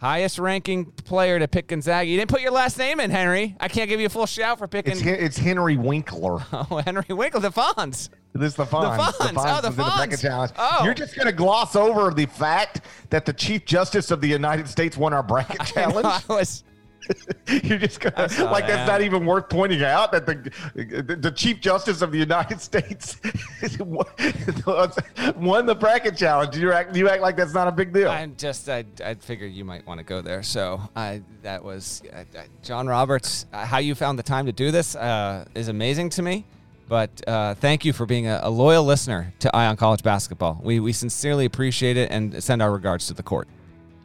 highest 0.00 0.38
ranking 0.38 0.86
player 0.86 1.38
to 1.38 1.48
pick 1.48 1.68
Gonzaga. 1.68 2.06
You 2.08 2.16
didn't 2.18 2.30
put 2.30 2.40
your 2.40 2.50
last 2.52 2.78
name 2.78 3.00
in, 3.00 3.10
Henry. 3.10 3.56
I 3.60 3.68
can't 3.68 3.88
give 3.88 4.00
you 4.00 4.06
a 4.06 4.10
full 4.10 4.26
shout 4.26 4.58
for 4.58 4.66
picking. 4.68 4.92
It's 4.92 5.02
it's 5.02 5.38
Henry 5.38 5.76
Winkler. 5.76 6.38
Oh, 6.70 6.82
Henry 6.84 7.04
Winkler, 7.08 7.40
the 7.40 7.50
Fonz. 7.50 8.08
This 8.34 8.50
is 8.52 8.54
the 8.56 8.64
Fonz. 8.64 8.96
The 8.96 9.24
Fonz. 9.24 9.32
Oh, 9.36 9.60
the 9.60 9.68
was 9.68 9.78
in 9.78 9.84
bracket 9.84 10.18
Fonz. 10.18 10.22
challenge. 10.22 10.52
Oh. 10.58 10.82
You're 10.84 10.94
just 10.94 11.14
going 11.16 11.26
to 11.26 11.32
gloss 11.32 11.74
over 11.76 12.12
the 12.12 12.26
fact 12.26 12.82
that 13.10 13.24
the 13.26 13.32
Chief 13.32 13.64
Justice 13.64 14.10
of 14.10 14.20
the 14.20 14.28
United 14.28 14.68
States 14.68 14.96
won 14.96 15.12
our 15.14 15.22
bracket 15.22 15.60
I, 15.60 15.64
challenge. 15.64 16.04
know, 16.04 16.10
I 16.10 16.22
was. 16.28 16.64
You're 17.62 17.78
just 17.78 18.02
saw 18.02 18.08
like 18.50 18.66
that's 18.66 18.66
that. 18.66 18.86
not 18.86 19.00
even 19.02 19.24
worth 19.24 19.48
pointing 19.48 19.82
out 19.82 20.12
that 20.12 20.26
the 20.26 20.50
the, 20.74 21.16
the 21.16 21.30
Chief 21.30 21.60
Justice 21.60 22.02
of 22.02 22.12
the 22.12 22.18
United 22.18 22.60
States 22.68 23.18
won 25.36 25.66
the 25.66 25.76
bracket 25.78 26.16
challenge. 26.16 26.56
You 26.56 26.72
act 26.72 26.94
you 26.94 27.08
act 27.08 27.22
like 27.22 27.36
that's 27.36 27.54
not 27.54 27.68
a 27.68 27.72
big 27.72 27.92
deal. 27.92 28.10
I'm 28.10 28.36
just, 28.36 28.68
I, 28.68 28.84
I 29.04 29.14
figured 29.14 29.52
you 29.52 29.64
might 29.64 29.86
want 29.86 29.98
to 29.98 30.04
go 30.04 30.20
there. 30.20 30.42
So 30.42 30.80
I, 30.94 31.22
that 31.42 31.62
was 31.62 32.02
I, 32.12 32.20
I, 32.20 32.46
John 32.62 32.86
Roberts. 32.86 33.46
Uh, 33.52 33.64
how 33.64 33.78
you 33.78 33.94
found 33.94 34.18
the 34.18 34.22
time 34.22 34.46
to 34.46 34.52
do 34.52 34.70
this 34.70 34.96
uh, 34.96 35.44
is 35.54 35.68
amazing 35.68 36.10
to 36.10 36.22
me. 36.22 36.44
But 36.88 37.10
uh, 37.28 37.54
thank 37.54 37.84
you 37.84 37.92
for 37.92 38.06
being 38.06 38.26
a, 38.26 38.40
a 38.42 38.50
loyal 38.50 38.82
listener 38.82 39.34
to 39.40 39.54
Eye 39.54 39.66
on 39.66 39.76
College 39.76 40.02
Basketball. 40.02 40.58
We, 40.62 40.80
we 40.80 40.92
sincerely 40.92 41.44
appreciate 41.44 41.98
it 41.98 42.10
and 42.10 42.42
send 42.42 42.62
our 42.62 42.72
regards 42.72 43.06
to 43.08 43.14
the 43.14 43.22
court. 43.22 43.46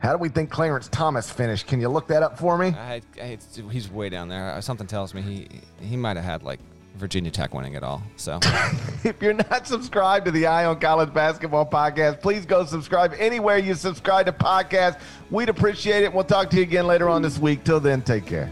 How 0.03 0.11
do 0.11 0.17
we 0.17 0.27
think 0.27 0.49
Clarence 0.49 0.89
Thomas 0.89 1.31
finished? 1.31 1.65
Can 1.65 1.79
you 1.79 1.87
look 1.87 2.07
that 2.09 2.23
up 2.23 2.37
for 2.37 2.57
me? 2.57 2.75
I, 2.77 3.01
I, 3.21 3.37
he's 3.71 3.89
way 3.89 4.09
down 4.09 4.27
there. 4.27 4.51
Uh, 4.51 4.59
Something 4.59 4.85
tells 4.85 5.13
me 5.13 5.21
he 5.21 5.47
he 5.79 5.95
might 5.95 6.17
have 6.17 6.25
had 6.25 6.43
like 6.43 6.59
Virginia 6.97 7.31
Tech 7.31 7.53
winning 7.53 7.75
it 7.75 7.83
all. 7.83 8.03
So 8.17 8.37
If 9.05 9.21
you're 9.21 9.33
not 9.33 9.65
subscribed 9.65 10.25
to 10.25 10.31
the 10.31 10.45
Eye 10.45 10.65
on 10.65 10.81
College 10.81 11.13
Basketball 11.13 11.65
Podcast, 11.65 12.19
please 12.21 12.45
go 12.45 12.65
subscribe 12.65 13.13
anywhere 13.17 13.57
you 13.57 13.75
subscribe 13.75 14.25
to 14.25 14.33
podcasts. 14.33 14.99
We'd 15.31 15.47
appreciate 15.47 16.03
it. 16.03 16.13
We'll 16.13 16.25
talk 16.25 16.49
to 16.49 16.57
you 16.57 16.63
again 16.63 16.85
later 16.85 17.07
on 17.07 17.21
this 17.21 17.39
week. 17.39 17.63
Till 17.63 17.79
then, 17.79 18.01
take 18.01 18.25
care. 18.25 18.51